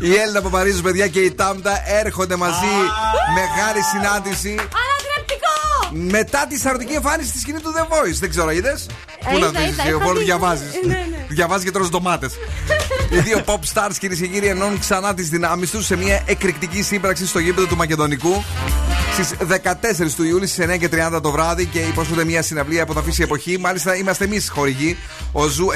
[0.00, 2.74] Η- Η Έλληνα Παπαρίζου, παιδιά, και η Τάμτα έρχονται μαζί.
[3.34, 4.48] Μεγάλη συνάντηση.
[4.48, 5.52] Ανατρεπτικό!
[6.18, 8.18] Μετά τη σαρωτική εμφάνιση στη σκηνή του The Voice.
[8.20, 8.86] Δεν ξέρω, είδες;
[9.26, 10.24] Ε, Πού να είδα, δεις, είδα, εσύ, έχω μόνο δει.
[10.24, 10.68] διαβάζεις.
[10.86, 11.26] Ναι, ναι.
[11.28, 12.32] Διαβάζει και τρως ντομάτες.
[13.10, 16.82] Οι δύο pop stars, κυρίες και κύριοι, ενώνουν ξανά τις δυνάμεις τους σε μια εκρηκτική
[16.82, 18.44] σύμπραξη στο γήπεδο του Μακεδονικού.
[19.14, 22.92] Στις 14 του Ιούλη στις 9 και 30 το βράδυ και υπόσχονται μια συναυλία που
[22.92, 23.58] θα αφήσει εποχή.
[23.58, 24.96] Μάλιστα είμαστε εμείς χορηγοί,
[25.32, 25.66] ο Zoo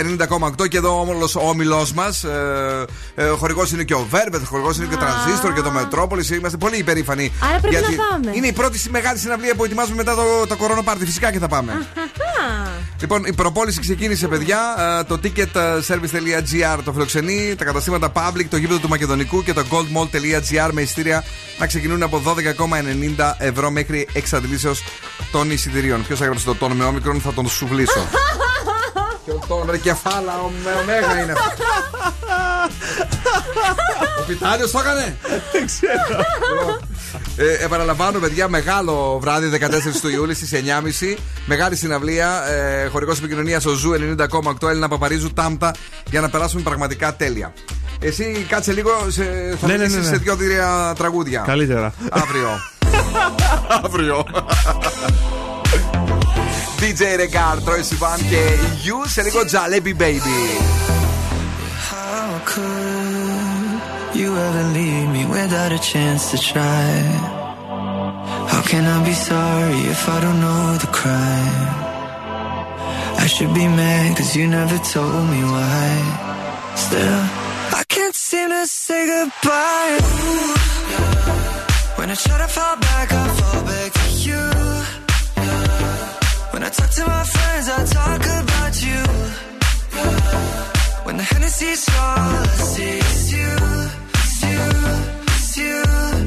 [0.60, 2.24] 90,8 και εδώ όμως ο όμιλός μας.
[2.24, 2.84] Ε,
[3.14, 6.30] ε, χορηγός είναι και ο Βέρβετ, χορηγός είναι και ο Τρανζίστορ και το Μετρόπολης.
[6.30, 7.32] Είμαστε πολύ υπερήφανοι.
[7.42, 8.36] Άρα πρέπει γιατί να πάμε.
[8.36, 11.04] Είναι η πρώτη μεγάλη συναυλία που ετοιμάζουμε μετά το, το κορονοπάρτι.
[11.04, 11.72] Φυσικά και θα πάμε.
[11.72, 12.68] Αχα.
[13.00, 14.58] Λοιπόν, η προπόληση ξεκίνησε, παιδιά.
[15.00, 20.70] Ε, Το ticketservice.gr το φιλοξενεί, τα καταστήματα Public, το γήπεδο του Μακεδονικού και το goldmall.gr
[20.72, 21.24] με ειστήρια
[21.58, 24.82] να ξεκινούν από 12,90 ευρώ μέχρι εξαντλήσεως
[25.32, 26.06] των εισιτηρίων.
[26.06, 28.06] Ποιος έγραψε το τόνο με όμικρον, θα τον σουβλήσω.
[29.24, 31.64] Ποιο τόνο, ρε κεφάλα, ο με ωμέγα είναι αυτό.
[34.20, 35.16] Ο Πιτάλιος το έκανε.
[35.52, 36.78] Δεν ξέρω.
[37.36, 39.68] Ε, επαναλαμβάνω, παιδιά, μεγάλο βράδυ 14
[40.00, 41.16] του Ιούλη στις 9.30.
[41.46, 42.48] Μεγάλη συναυλία.
[42.48, 45.74] Ε, Χορηγός επικοινωνίας ο Zoo 90,8 Έλενα Παπαρίζου Τάμτα
[46.10, 47.52] για να περάσουμε πραγματικά τέλεια.
[48.00, 49.22] Εσύ κάτσε λίγο, σε,
[49.60, 50.08] θα Ναι, ναι, μιλήσεις ναι, ναι.
[50.08, 51.42] σε δύο-τρία τραγούδια.
[51.46, 51.94] Καλύτερα.
[52.10, 52.48] Αύριο.
[53.83, 54.25] Αύριο.
[56.79, 58.41] DJ Regar, Troy Sivan και
[58.85, 60.41] You σε λίγο Jalebi Baby.
[61.89, 63.81] How could
[64.19, 66.89] you ever leave me without a chance to try?
[68.51, 71.69] How can I be sorry if I don't know the crime?
[73.23, 75.89] I should be mad cause you never told me why.
[76.85, 77.21] Still,
[77.79, 79.97] I can't seem to say goodbye.
[80.01, 81.46] Ooh,
[82.08, 84.42] When I try to fall back, I fall back to you.
[86.52, 89.00] When I talk to my friends, I talk about you.
[91.04, 92.96] When the Hennessy's all I see
[93.36, 93.56] you,
[94.14, 94.64] it's you,
[95.36, 96.17] it's you.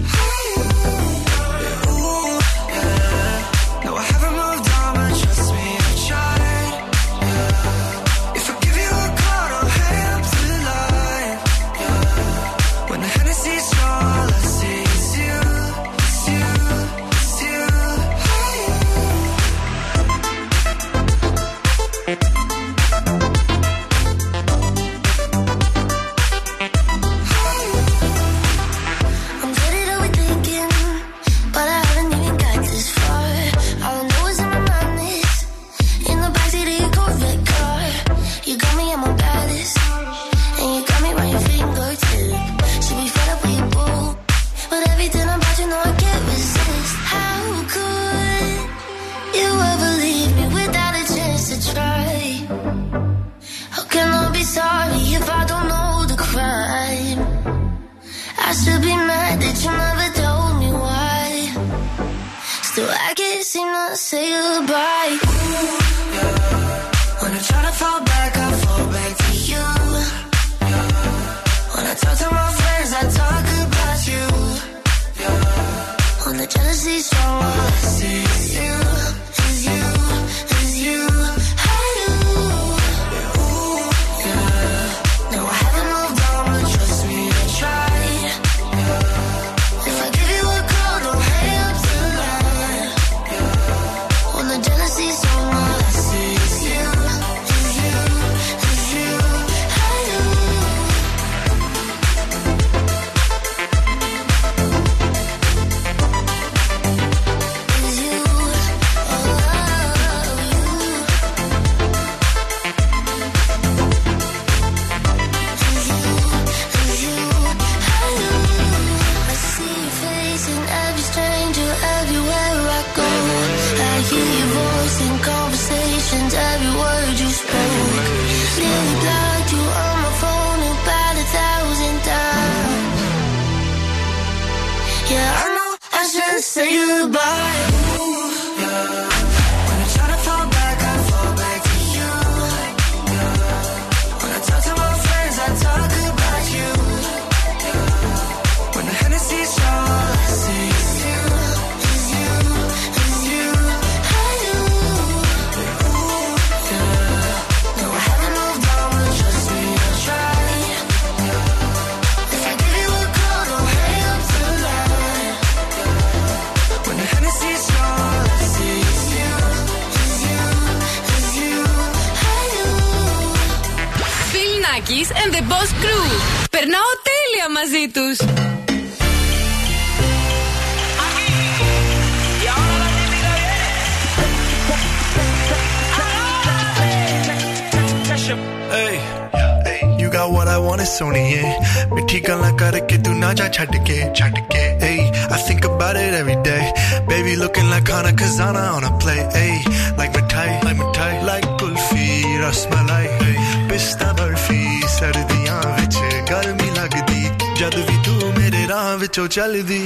[199.35, 199.53] ey
[199.99, 202.07] Like मिठाई like मिठाई like कुल्फी
[202.43, 203.35] रसमलाई ey
[203.71, 204.61] पिस्ता बर्फी
[204.95, 205.97] सर्दियां विच
[206.31, 207.21] गर्मी लगदी
[207.59, 209.27] जद भी तू मेरे राह di.
[209.37, 209.81] चलदी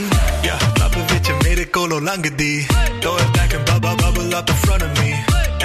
[0.47, 2.53] या vich, विच मेरे कोलों लंघदी
[3.01, 5.13] throw it back and bubble bubble up in front of me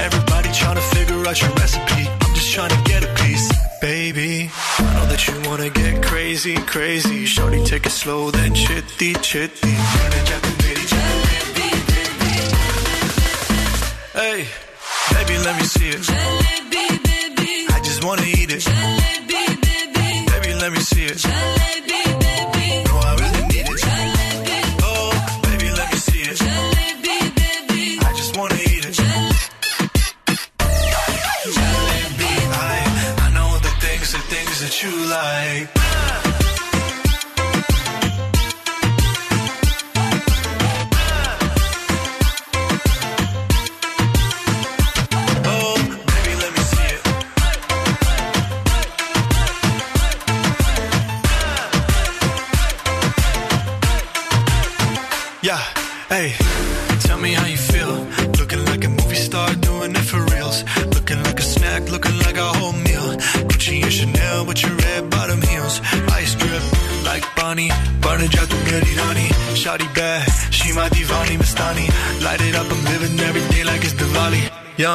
[0.06, 3.50] everybody trying to figure out your recipe I'm just trying to get a piece
[3.80, 4.50] baby.
[4.78, 7.24] I know that you wanna get crazy, crazy.
[7.24, 9.74] Shorty, take it slow, then chitty, chitty.
[14.12, 14.44] Hey,
[15.12, 16.00] baby, let me see it.
[17.70, 18.64] I just wanna eat it.
[20.26, 21.24] Baby, let me see it.
[21.24, 21.30] No,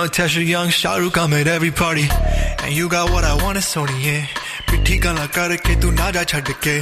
[0.05, 2.07] Young Tesha, young Shahrukh, I'm at every party.
[2.63, 4.27] And you got what I want, it's Sony, yeah.
[4.71, 6.77] पिट्ठी गल्ला करके तू ना जा छड़ के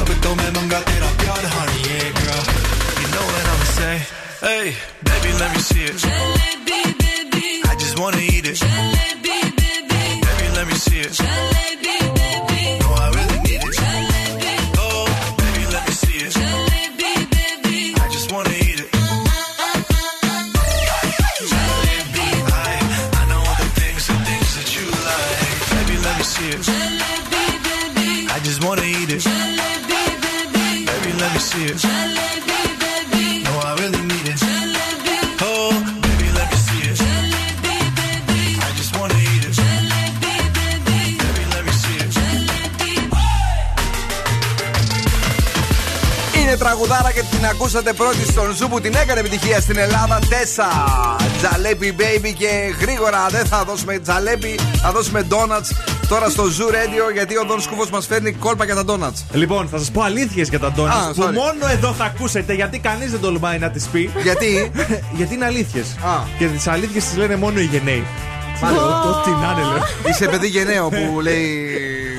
[0.00, 2.44] अब तो मैं मंगा तेरा प्यार honey, yeah, girl.
[3.00, 3.96] You know what I'ma say.
[4.44, 4.66] Hey,
[5.08, 5.98] baby, let me see it.
[7.64, 8.60] I just wanna eat it.
[10.28, 11.18] Baby, let me see it.
[11.20, 11.67] No,
[47.61, 50.19] ακούσατε πρώτη στον Zoo που την έκανε επιτυχία στην Ελλάδα.
[50.29, 50.67] Tesher
[51.37, 52.47] Jalebi Baby και
[52.79, 55.69] γρήγορα δεν θα δώσουμε jalebi, θα δώσουμε donuts
[56.07, 59.23] τώρα στο Zoo Radio γιατί ο Δον Σκούφο μας φέρνει κόλπα για τα donuts.
[59.31, 61.33] Λοιπόν, θα σας πω αλήθειες για τα Α, donuts που sorry.
[61.33, 64.11] μόνο εδώ θα ακούσετε γιατί κανείς δεν τολμάει να τις πει.
[64.23, 64.71] Γιατί;
[65.17, 65.95] γιατί είναι αλήθειες.
[66.37, 68.05] Και τις αλήθειες τις λένε μόνο οι γενναίοι.
[68.61, 69.03] Μάλιστα.
[69.09, 69.83] Ό,τι να είναι, λέω.
[70.09, 71.67] Είσαι παιδί γενναίο που λέει.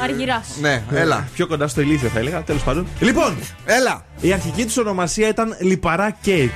[0.03, 0.47] Αργυράς.
[0.61, 1.29] Ναι, έλα.
[1.35, 2.87] Πιο κοντά στο ηλίθιο θα έλεγα, τέλος πάντων.
[3.01, 4.05] Λοιπόν, έλα.
[4.21, 6.51] Η αρχική του ονομασία ήταν Λιπαρά Cake.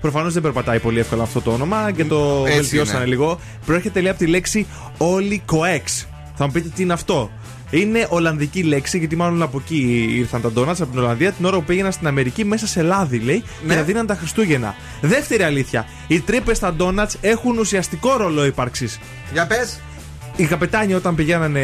[0.00, 3.06] Προφανώς δεν περπατάει πολύ εύκολα αυτό το όνομα και το Έτσι βελτιώσανε είναι.
[3.08, 3.40] λίγο.
[3.66, 4.66] Προέρχεται λέει από τη λέξη
[4.98, 6.04] Όλοι Coex.
[6.34, 7.30] Θα μου πείτε τι είναι αυτό.
[7.70, 11.56] Είναι Ολλανδική λέξη, γιατί μάλλον από εκεί ήρθαν τα ντόνατς από την Ολλανδία την ώρα
[11.56, 13.72] που πήγαιναν στην Αμερική μέσα σε λάδι, λέει, Ναι.
[13.72, 14.74] και τα δίναν τα Χριστούγεννα.
[15.00, 15.86] Δεύτερη αλήθεια.
[16.06, 18.98] Οι τρύπες στα ντόνατς έχουν ουσιαστικό ρόλο ύπαρξης.
[19.32, 19.80] Για πες.
[20.36, 21.62] Οι καπετάνοι όταν πηγαίνανε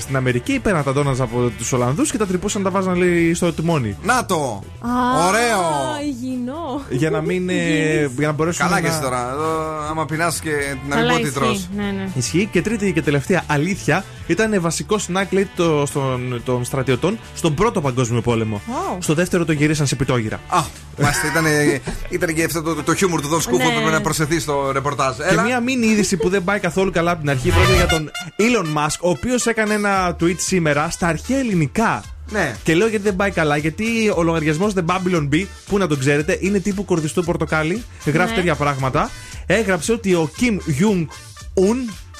[0.00, 3.52] στην Αμερική πέραν τα ντόνατ από τους Ολλανδούς και τα τρυπούσαν, τα βάζαν λέει, στο
[3.52, 3.96] τιμόνι.
[4.02, 4.62] Να το!
[4.80, 5.60] Α, Ωραίο.
[6.06, 6.80] Υγιεινό.
[6.90, 7.48] Για να μην.
[7.48, 8.80] ε, για να μπορέσουν Καλά να...
[8.80, 9.30] και εσύ τώρα.
[9.32, 10.50] Εδώ, άμα πεινάς και
[10.88, 11.34] να μην Καλά πω τι ισχύει.
[11.38, 11.68] τρως.
[11.76, 12.08] Ναι, ναι.
[12.14, 12.48] Ισχύει.
[12.52, 17.80] Και τρίτη και τελευταία αλήθεια ήταν βασικό σνακ λέει, το, στον, των στρατιωτών στον πρώτο
[17.80, 18.60] Παγκόσμιο Πόλεμο.
[18.68, 18.96] Wow.
[18.98, 20.40] Στο δεύτερο το γυρίσαν σε πιτόγυρα.
[20.98, 21.44] Α, μάλιστα ήταν,
[22.08, 23.64] ήταν και αυτό το, το, το χιούμορ του Δον Σκούφο Ναι.
[23.64, 25.16] που πρέπει να προσθεθεί στο ρεπορτάζ.
[25.16, 25.42] Και Έλα.
[25.42, 28.78] μία μήνυ είδηση που δεν πάει καθόλου καλά από την αρχή πρόκειται για τον Elon
[28.78, 32.02] Musk, ο οποίος έκανε ένα tweet σήμερα στα αρχαία ελληνικά.
[32.30, 32.56] Ναι.
[32.62, 33.84] Και λέω γιατί δεν πάει καλά, γιατί
[34.16, 37.82] ο λογαριασμός The Babylon B, που να τον ξέρετε, είναι τύπου κορδιστού πορτοκάλι.
[38.04, 38.36] Γράφει Ναι.
[38.36, 39.10] τέτοια πράγματα.
[39.46, 40.52] Έγραψε ότι ο Kim
[40.82, 41.06] Jong
[41.54, 41.76] Un.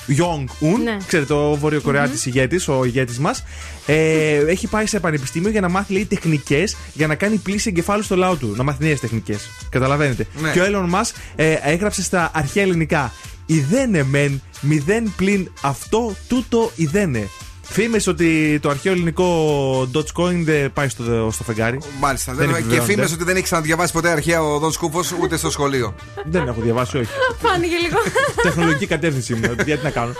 [0.08, 0.96] Jong Un, Ναι.
[1.06, 3.44] ξέρετε, ο βορειοκορεάτη ηγέτης, ο ηγέτης μας,
[3.86, 8.02] ε, έχει πάει σε πανεπιστήμιο για να μάθει λέει τεχνικές για να κάνει πλήση εγκεφάλου
[8.02, 8.52] στο λαό του.
[8.56, 9.48] Να μάθει νέες τεχνικές.
[9.68, 10.26] Καταλαβαίνετε.
[10.40, 10.50] Ναι.
[10.50, 11.06] Και ο Έλλον μα
[11.36, 13.12] ε, έγραψε στα αρχαία ελληνικά.
[13.46, 17.28] Ιδένε μεν, μηδέν πλην αυτό, τούτο ιδένε.
[17.72, 19.26] Φήμε ότι το αρχαίο ελληνικό
[19.94, 21.78] Dogecoin δεν πάει στο, στο φεγγάρι.
[22.00, 22.32] Μάλιστα.
[22.32, 22.92] Δεν Δεν και επιβεβαιώνεται.
[22.92, 25.94] φήμε ότι δεν έχει ξαναδιαβάσει ποτέ αρχαία ο Δον Σκούφος ούτε στο σχολείο.
[26.24, 27.08] Δεν έχω διαβάσει, όχι.
[27.42, 27.98] Φάνηκε λίγο.
[28.42, 29.40] Τεχνολογική κατεύθυνση μου.
[29.64, 30.12] Γιατί να κάνω.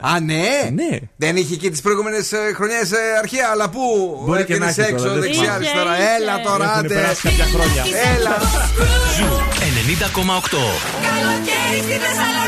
[0.00, 0.48] Α, ναι!
[0.74, 0.98] Ναι.
[1.16, 2.90] Δεν είχε εκεί τις προηγούμενες χρονιές
[3.22, 3.80] αρχαία, αλλά πού
[4.26, 5.54] Μπορεί και να έβγαινες έχει έξω, τώρα, δεν δεξιά, ξέρω.
[5.54, 5.94] αριστερά.
[6.16, 6.94] Έλα τώρα, Έχουν άντε.
[6.94, 7.82] περάσει κάποια χρόνια.
[8.16, 8.36] Έλα.
[9.16, 9.28] Ζου
[9.78, 10.58] 90,8.
[11.08, 12.47] Καλοκαίρι στη Θεσσαλονίκη.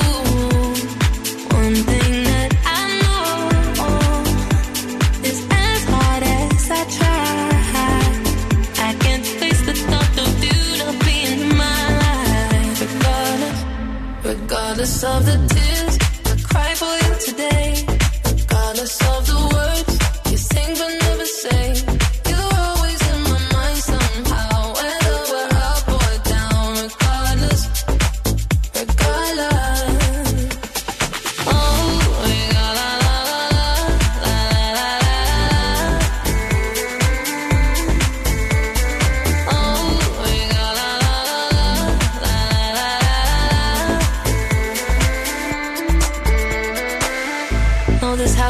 [14.81, 15.70] of the difference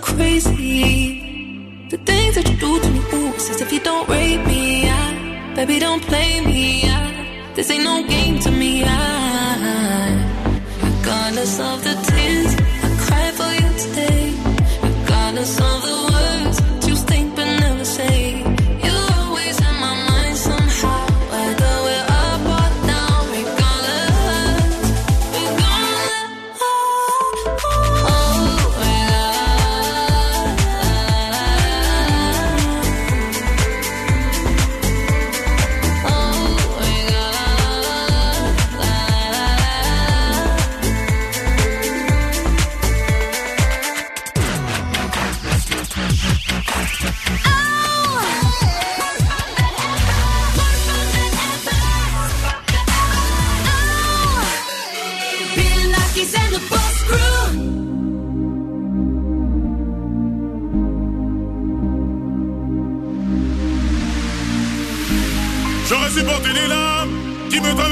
[0.00, 1.86] crazy?
[1.90, 4.88] The things that you do to me, ooh, if you don't rape me.
[4.88, 6.82] I, baby, don't play me.
[6.84, 8.84] I, this ain't no game to me.
[8.84, 8.98] I,
[10.82, 12.57] regardless of the tears I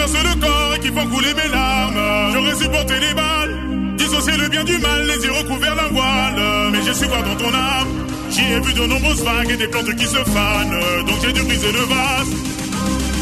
[0.07, 2.33] traversent le corps et qui font couler mes larmes.
[2.33, 6.71] J'aurais supporté les balles, dissocier le bien du mal, les yeux recouverts d'un voile.
[6.73, 7.89] Mais j'ai su voir dans ton âme,
[8.31, 11.07] j'y ai vu de nombreuses vagues et des plantes qui se fanent.
[11.07, 12.31] Donc j'ai dû briser le vase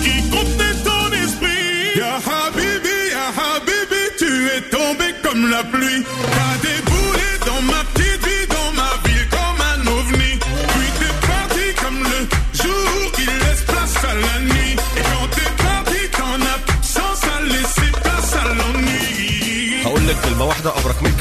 [0.02, 1.96] qui contenait ton esprit.
[1.96, 6.04] Ya Habibi, Ya Habibi, tu es tombé comme la pluie.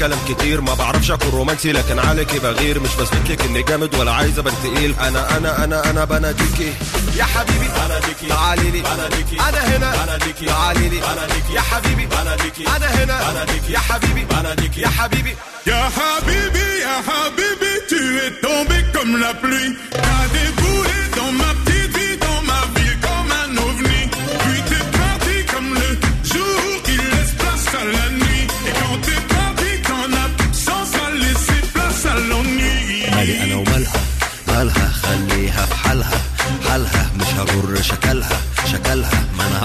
[0.00, 4.12] كلام كتير ما بعرفش أكون رومانسي لكن عليكي بغير مش بثبت لك إني جامد ولا
[4.12, 4.94] عايز أبان تقيل.
[5.00, 6.72] أنا أنا أنا أنا بناديكي
[7.16, 8.82] يا حبيبي بناديكي تعالي لي.
[8.82, 10.04] بناديكي أنا هنا.
[10.04, 11.00] بناديكي تعالي لي.
[11.00, 13.30] بناديكي يا حبيبي بناديكي أنا هنا.
[13.30, 15.34] بناديكي يا حبيبي بناديكي يا حبيبي.
[15.66, 19.72] Ya Habibi, ya Habibi, tu es tombé comme la pluie.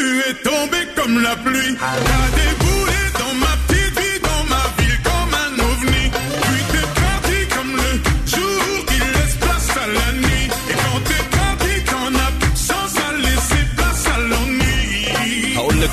[0.00, 1.76] tu es tombé comme la pluie.
[1.78, 2.89] T'as déboulé dans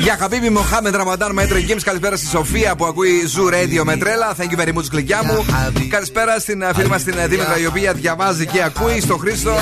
[0.00, 1.78] Ya Habibi Mohamed Ramadan Maître Gims.
[1.84, 4.34] Καλησπέρα στη Σοφία που ακούει Zoo Radio με τρέλα.
[4.36, 5.44] Thank you very much, γλυκιά μου.
[5.88, 9.00] Καλησπέρα στην ε, φίλη μας την ε, Δήμητρα η οποία διαβάζει και ακούει.
[9.00, 9.52] Στο Χρήστο.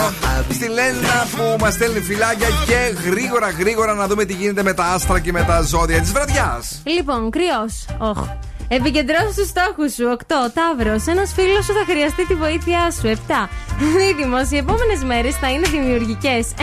[0.50, 2.48] Στη Λένα που μας στέλνει φιλάκια.
[2.66, 6.12] Και γρήγορα γρήγορα να δούμε τι γίνεται με τα άστρα και με τα ζώδια της
[6.12, 6.82] βραδιάς.
[6.84, 7.84] Λοιπόν, κριός.
[7.98, 8.18] Όχ.
[8.68, 10.04] Επικεντρώσου στους στόχους σου.
[10.04, 10.34] 8.
[10.54, 11.06] Ταύρος.
[11.06, 13.06] Ένας φίλος σου θα χρειαστεί τη βοήθειά σου.
[13.06, 13.48] 7.
[13.96, 14.38] Δίδυμος.
[14.50, 16.46] Οι επόμενες μέρες θα είναι δημιουργικές.
[16.58, 16.62] 9.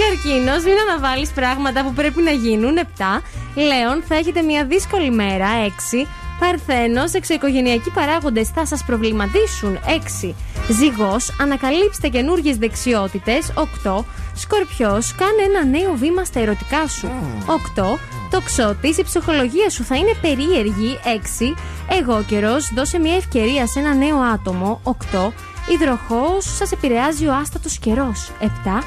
[0.00, 0.64] Καρκίνος.
[0.64, 2.76] Μην αναβάλεις πράγματα που πρέπει να γίνουν.
[2.76, 3.22] 7.
[3.54, 4.02] Λέων.
[4.08, 5.46] Θα έχετε μια δύσκολη μέρα.
[5.66, 6.06] 6.
[6.38, 7.12] Παρθένος.
[7.12, 9.78] Εξωοικογενειακοί παράγοντες θα σας προβληματίσουν.
[9.84, 10.34] 6.
[10.68, 11.36] Ζυγός.
[11.40, 13.52] Ανακαλύψτε καινούργιες δεξιότητες.
[13.54, 14.04] 8.
[14.34, 15.14] Σκορπιός.
[15.14, 17.10] Κάνε ένα νέο βήμα στα ερωτικά σου.
[17.46, 17.98] 8.
[18.30, 20.98] Τοξότης, η ψυχολογία σου θα είναι περίεργη.
[21.04, 21.54] 6.
[22.00, 24.80] Εγώ καιρός, δώσε μια ευκαιρία σε ένα νέο άτομο.
[24.82, 25.32] 8.
[25.72, 28.30] Υδροχός, σας επηρεάζει ο άστατος καιρός.
[28.40, 28.46] 7.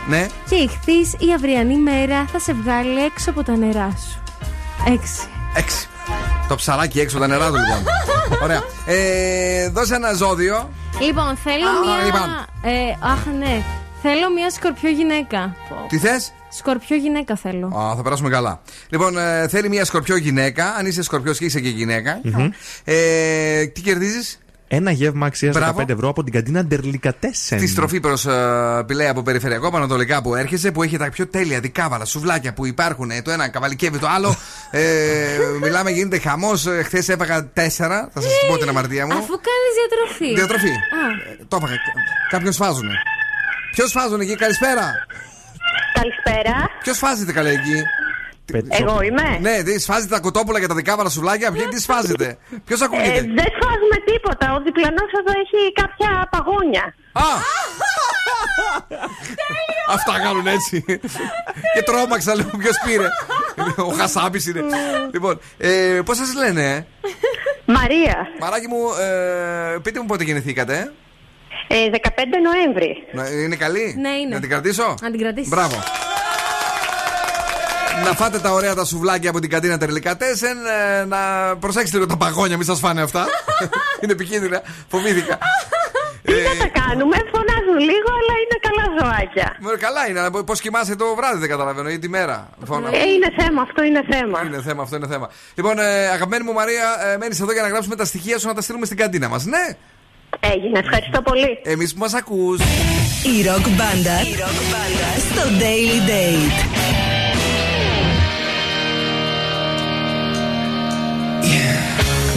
[0.09, 0.27] Ναι.
[0.49, 4.23] Και ηχθεί, η αυριανή μέρα θα σε βγάλει έξω από τα νερά σου.
[4.85, 4.89] 6.
[5.57, 5.87] 6.
[6.47, 7.83] Το ψαράκι έξω τα νερά του λοιπόν.
[8.43, 8.63] Ωραία.
[8.85, 10.69] Ε, δώσε ένα ζώδιο.
[11.01, 12.05] Λοιπόν, θέλω Α, μια.
[12.05, 12.29] λοιπόν.
[12.63, 13.63] Ε, αχ, ναι.
[14.01, 15.55] Θέλω μια σκορπιό γυναίκα.
[15.87, 17.67] Τι θες; Σκορπιό γυναίκα θέλω.
[17.67, 18.61] Α, θα περάσουμε καλά.
[18.89, 20.65] Λοιπόν, ε, θέλει μια σκορπιό γυναίκα.
[20.73, 22.21] Αν είσαι σκορπιός και είσαι και γυναίκα.
[22.83, 24.39] Ε, τι κερδίζεις;
[24.73, 25.80] Ένα γεύμα αξίας Μπράβο.
[25.81, 27.57] 15 ευρώ από την καντίνα Ντερλικατέσεν.
[27.57, 31.60] Στη στροφή προς uh, Πηλαία από περιφερειακό Πανατολικά που έρχεσαι, που έχει τα πιο τέλεια
[31.60, 33.11] δικάβαλα, σουβλάκια που υπάρχουν.
[33.11, 34.35] ε, Το ένα καβαλικεύει το άλλο.
[34.72, 34.81] ε,
[35.61, 36.68] μιλάμε, γίνεται χαμός.
[36.84, 38.10] Χθες έφαγα τέσσερα.
[38.14, 39.11] Θα σας πω την αμαρτία μου.
[39.14, 40.35] Αφού κάνεις διατροφή.
[40.35, 40.69] Διατροφή.
[40.69, 41.31] Α.
[41.31, 41.76] Ε, το έφαγα.
[42.30, 42.93] Κάποιον σφάζουνε.
[43.72, 44.91] Ποιος σφάζουνε εκεί, καλησπέρα.
[45.93, 46.56] Καλησπέρα.
[46.84, 47.77] Ποιος σφάζεται καλέ εκεί;
[48.69, 49.37] Εγώ είμαι.
[49.41, 51.51] Ναι, τι σφάζετε τα κοτόπουλα και τα δικάβαλα σουβλάκια.
[51.51, 54.53] Ποιοι τι σφάζετε; Ποιος Ε, ακούγεται; δεν σφάζουμε τίποτα.
[54.53, 56.95] Ο διπλανός εδώ έχει κάποια παγόνια.
[57.11, 57.23] Α!
[59.89, 60.85] Αυτά κάνουν έτσι.
[61.75, 63.07] και τρόμαξα λίγο ποιος πήρε.
[63.77, 64.61] Ο Χασάπης είναι.
[65.13, 66.85] λοιπόν, ε, πώς σας λένε, ε;
[67.65, 68.27] Μαρία.
[68.39, 70.91] Μαράκι μου, ε, πείτε μου πότε γεννηθήκατε.
[71.67, 73.07] Ε, 15 Νοέμβρη.
[73.11, 74.33] Να- Είναι καλή; Ναι, είναι.
[74.33, 75.49] Να την κρατήσω; Να την κρατήσεις.
[75.49, 75.75] Μπράβο.
[78.05, 80.57] Να φάτε τα ωραία τα σουβλάκια από την καντίνα Τερλικατέσεν.
[81.01, 81.17] ε, να
[81.59, 83.25] προσέξετε λίγο τα παγόνια, μην σας φάνε αυτά.
[84.01, 84.61] είναι επικίνδυνα.
[84.87, 85.37] Φοβήθηκα.
[86.23, 89.55] Τι θα τα κάνουμε, φωνάζουν λίγο, αλλά είναι καλά ζωάκια.
[89.59, 92.49] Μωρέ, Καλά είναι, πώς κοιμάσαι το βράδυ δεν καταλαβαίνω, ή τη μέρα.
[92.65, 92.89] Φώνα.
[92.89, 94.41] Ε, είναι θέμα, αυτό είναι θέμα.
[94.45, 95.29] Είναι θέμα, αυτό είναι θέμα.
[95.55, 98.53] Λοιπόν, ε, αγαπημένη μου Μαρία, ε, μένεις εδώ για να γράψουμε τα στοιχεία σου να
[98.53, 99.45] τα στείλουμε στην καντίνα μας.
[99.45, 99.65] Ναι!
[100.39, 101.59] Έγινε, ευχαριστώ πολύ.
[101.63, 102.59] Εμείς που μας ακούς.
[103.37, 104.17] Η ροκ μπάντα
[105.31, 107.20] στο Daily Date.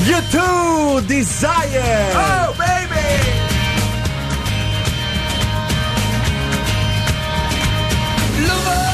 [0.06, 2.10] You too, desire!
[2.12, 3.09] Oh, baby!
[8.47, 8.93] Lover,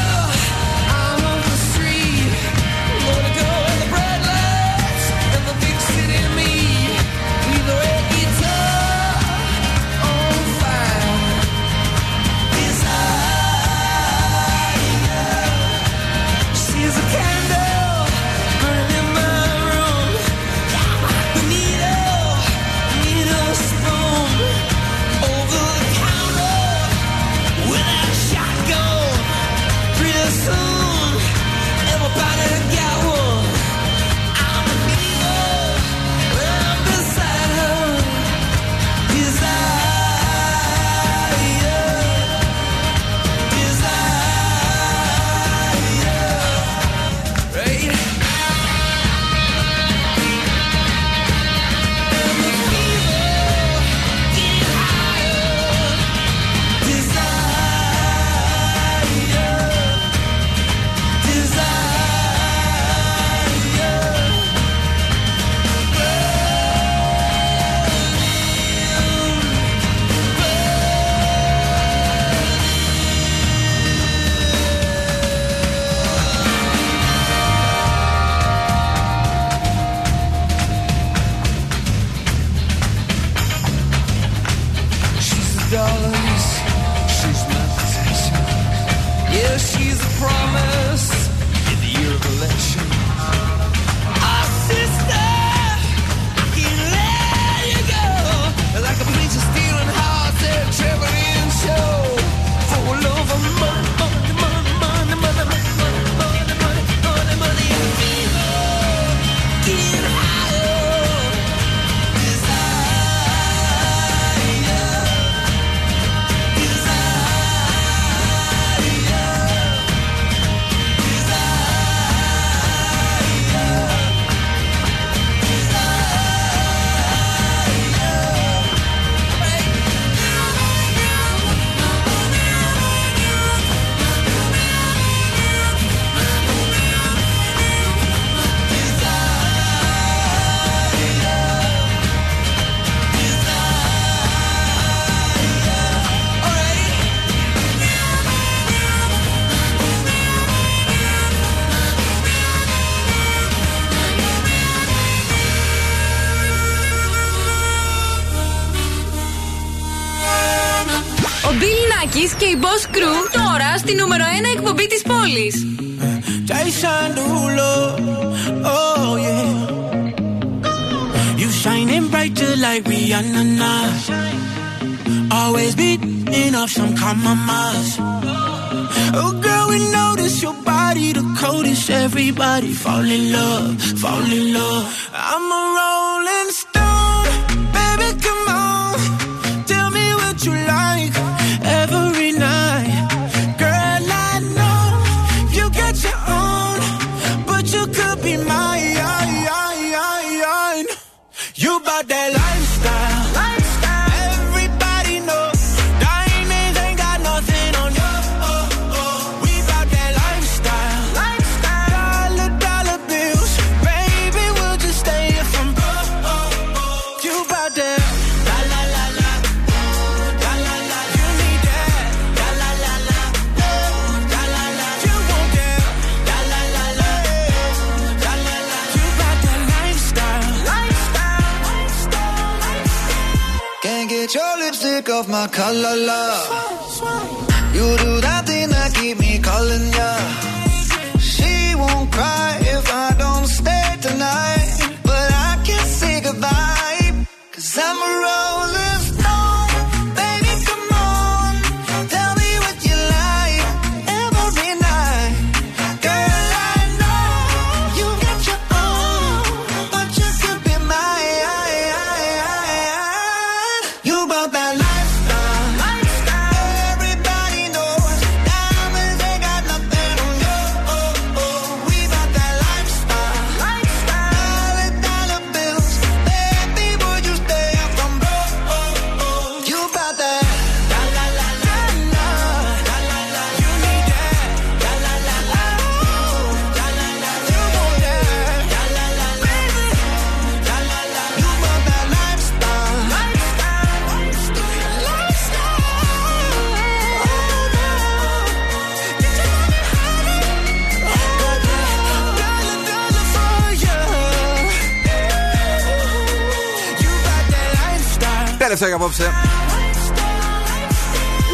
[309.10, 309.30] απόψε.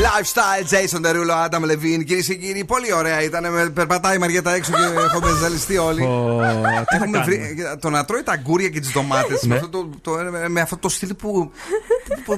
[0.07, 2.05] Lifestyle, Jason Derulo, Adam Levine.
[2.05, 3.53] Κυρίες και κύριοι, πολύ ωραία ήταν.
[3.53, 4.79] Με περπατάει η Μαριέτα έξω και
[5.15, 6.01] έχουμε ζαλιστεί όλοι.
[6.01, 9.49] τι θα Έχουμε βρει, κάνουμε; κοίτα, το να τρώει τα αγκούρια και τις ντομάτες με,
[9.49, 9.55] Ναι.
[9.55, 10.11] αυτό το, το,
[10.49, 11.53] με αυτό το στυλ που.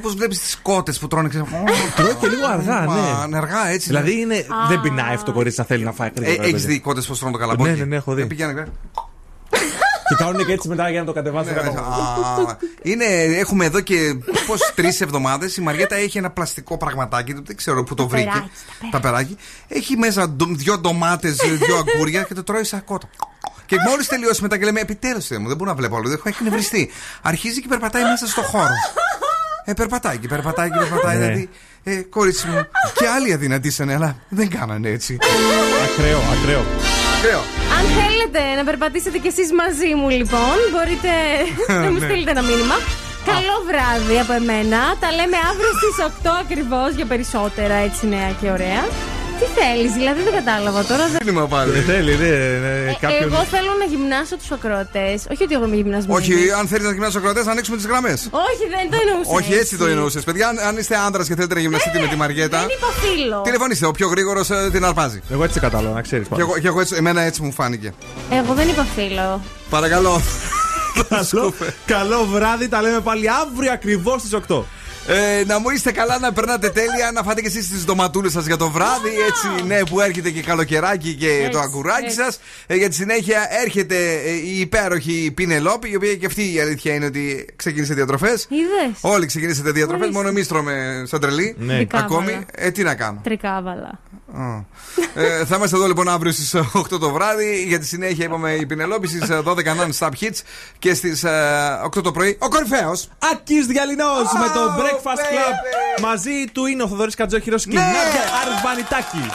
[0.03, 1.29] Πώς βλέπεις τις κότες που τρώνε.
[1.29, 1.47] ξέρω,
[1.97, 3.01] Τρώει και λίγο αργά, Μα, ναι.
[3.23, 3.87] Ανεργά έτσι.
[3.87, 6.43] Δηλαδή είναι, δεν πεινάει αυτό το κορίτσι να θέλει να φάει γρήγορα.
[6.43, 6.67] Έχεις παιδί.
[6.73, 8.27] δει κότες πώς τρώνε το καλαμπόκι; Ναι, ναι, ναι, έχω δει.
[10.11, 10.17] Ε, πήγαινε, ε.
[10.17, 11.53] Και κάνουν και έτσι μετά για να το κατεβάσουν.
[11.57, 13.05] Α, είναι,
[13.39, 13.97] έχουμε εδώ και
[14.47, 15.57] πώς τρεις εβδομάδες.
[15.57, 18.25] Η Μαριέτα έχει ένα πλαστικό πραγματάκι, δεν ξέρω πού το βρήκε.
[18.25, 18.51] περάκι,
[18.91, 19.37] Τα περάκι.
[19.69, 23.09] Έχει μέσα ντο- δυο ντομάτες, δυο αγκούρια και το τρώει σαν κότα.
[23.67, 26.13] Και μόλις τελειώσει μετά και λέμε Επιτέλους μου, δεν μπορώ να βλέπω άλλο.
[26.13, 26.91] Έχω έχει νευριστεί.
[27.23, 28.73] Αρχίζει και περπατάει μέσα στο χώρο.
[29.65, 31.17] Ε, περπατάει και περπατάει και περπατάει.
[31.17, 31.25] Ναι.
[31.25, 31.49] Δηλαδή,
[31.85, 35.19] ε, κορίτσι μου, και άλλοι αδυνατήσανε, αλλά δεν κάνανε έτσι.
[35.93, 36.65] Ακραίο, ακραίο.
[37.19, 37.43] Ακραίο.
[37.79, 41.11] Αν θέλετε να περπατήσετε κι εσείς μαζί μου, λοιπόν, μπορείτε
[41.85, 42.07] να μου Ναι.
[42.07, 42.77] στείλετε ένα μήνυμα.
[43.33, 44.81] Καλό βράδυ από εμένα.
[45.03, 48.83] Τα λέμε αύριο στις 8 ακριβώς για περισσότερα έτσι νέα και ωραία.
[49.41, 51.05] Τι θέλεις, δηλαδή δεν κατάλαβα τώρα.
[51.13, 51.71] δεν- Μήνυμα πάλι.
[51.73, 52.27] Δεν θέλει, ναι,
[52.65, 53.23] ναι, Ε, κάποιον.
[53.33, 55.19] Εγώ θέλω να γυμνάσω τους ακροατές.
[55.33, 56.19] Όχι ότι εγώ είμαι γυμνασμένη.
[56.19, 58.21] Όχι, αν θέλεις να γυμνάσει ο κρατέ, ανοίξουμε τις γραμμές.
[58.47, 59.31] Όχι, δεν το εννοούσα.
[59.39, 60.25] Όχι, έτσι το εννοούσες.
[60.25, 63.43] Παιδιά, αν, αν είστε άντρας και θέλετε να γυμναστείτε με τη Μαριέτα, Δεν είπα φίλος.
[63.45, 63.87] τηλεφωνήστε.
[63.87, 65.23] Ο πιο γρήγορος την αρπάζει.
[65.31, 66.27] Εγώ έτσι κατάλαβα, να ξέρεις.
[66.35, 67.93] Και εγώ, και εγώ έτσι, εμένα έτσι μου φάνηκε.
[68.31, 69.43] Εγώ δεν είπα φίλο.
[69.71, 70.21] Παρακαλώ.
[71.09, 71.53] Καλό,
[71.95, 74.65] καλό βράδυ, τα λέμε πάλι αύριο ακριβώς στις 8.
[75.11, 78.47] Ε, να μου είστε καλά, να περνάτε τέλεια, να φάτε και εσείς τις ντοματούλες σας
[78.47, 79.09] για το βράδυ.
[79.29, 82.17] Έτσι, ναι, που έρχεται και καλοκαιράκι και Έτσι, το αγκουράκι έτσι.
[82.17, 82.41] σας.
[82.67, 86.95] Ε, για τη συνέχεια έρχεται ε, η υπέροχη Πινελόπη, η οποία και αυτή η αλήθεια
[86.95, 88.47] είναι ότι ξεκίνησε διατροφές.
[88.51, 90.17] Είδες; Όλοι ξεκινήσατε διατροφές, Ορίστε.
[90.17, 91.57] μόνο εμείς τρώμε σαν τρελή.
[91.59, 91.77] Ναι.
[91.79, 92.05] Δικάβαλα.
[92.07, 94.01] Ακόμη, ε, τι να κάνω; Τρικάβαλα.
[94.35, 94.65] Α.
[95.15, 97.65] ε, θα είμαστε εδώ λοιπόν αύριο στις 8 το βράδυ.
[97.67, 100.39] Για τη συνέχεια είπαμε η Πινελόπη στις 12 non-stop hits
[100.79, 101.25] και στις
[101.87, 103.09] 8 το πρωί ο κορυφαίος.
[103.33, 105.35] Άκης Διαλυνός με το Oh, Breakfast baby.
[105.35, 106.03] Club.
[106.03, 107.81] Μαζί του είναι ο Θοδωρής Κατζόχυρο και η Ναι.
[107.81, 109.31] Νάντια Αρβανιτάκη.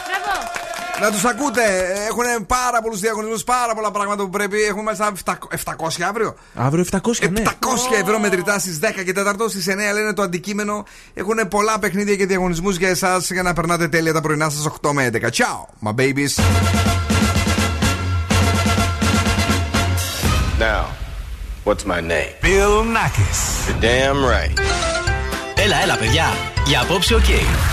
[1.00, 1.62] Να τους ακούτε.
[2.08, 4.62] Έχουν πάρα πολλούς διαγωνισμούς, πάρα πολλά πράγματα που πρέπει.
[4.62, 5.12] Έχουμε μέσα
[5.64, 6.34] 700 αύριο.
[6.54, 7.42] Αύριο 700, ναι.
[7.44, 10.84] 700 ευρώ μετρητά στις 10 και 4 στις 9 λένε το αντικείμενο.
[11.14, 14.90] Έχουν πολλά παιχνίδια και διαγωνισμούς για εσάς για να περνάτε τέλεια τα πρωινά σας 8
[14.92, 15.30] με 11.
[15.30, 16.34] Ciao, my babies.
[20.58, 20.84] Now,
[21.64, 22.32] what's my name?
[22.42, 23.40] Bill Nackis.
[23.66, 24.93] You're damn right.
[25.64, 26.26] Έλα, Έλα, παιδιά,
[26.66, 27.20] για απόψε ο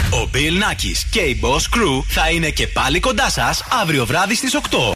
[0.09, 4.35] Ο Bill Nackis και η Boss Crew θα είναι και πάλι κοντά σας αύριο βράδυ
[4.35, 4.77] στις 8.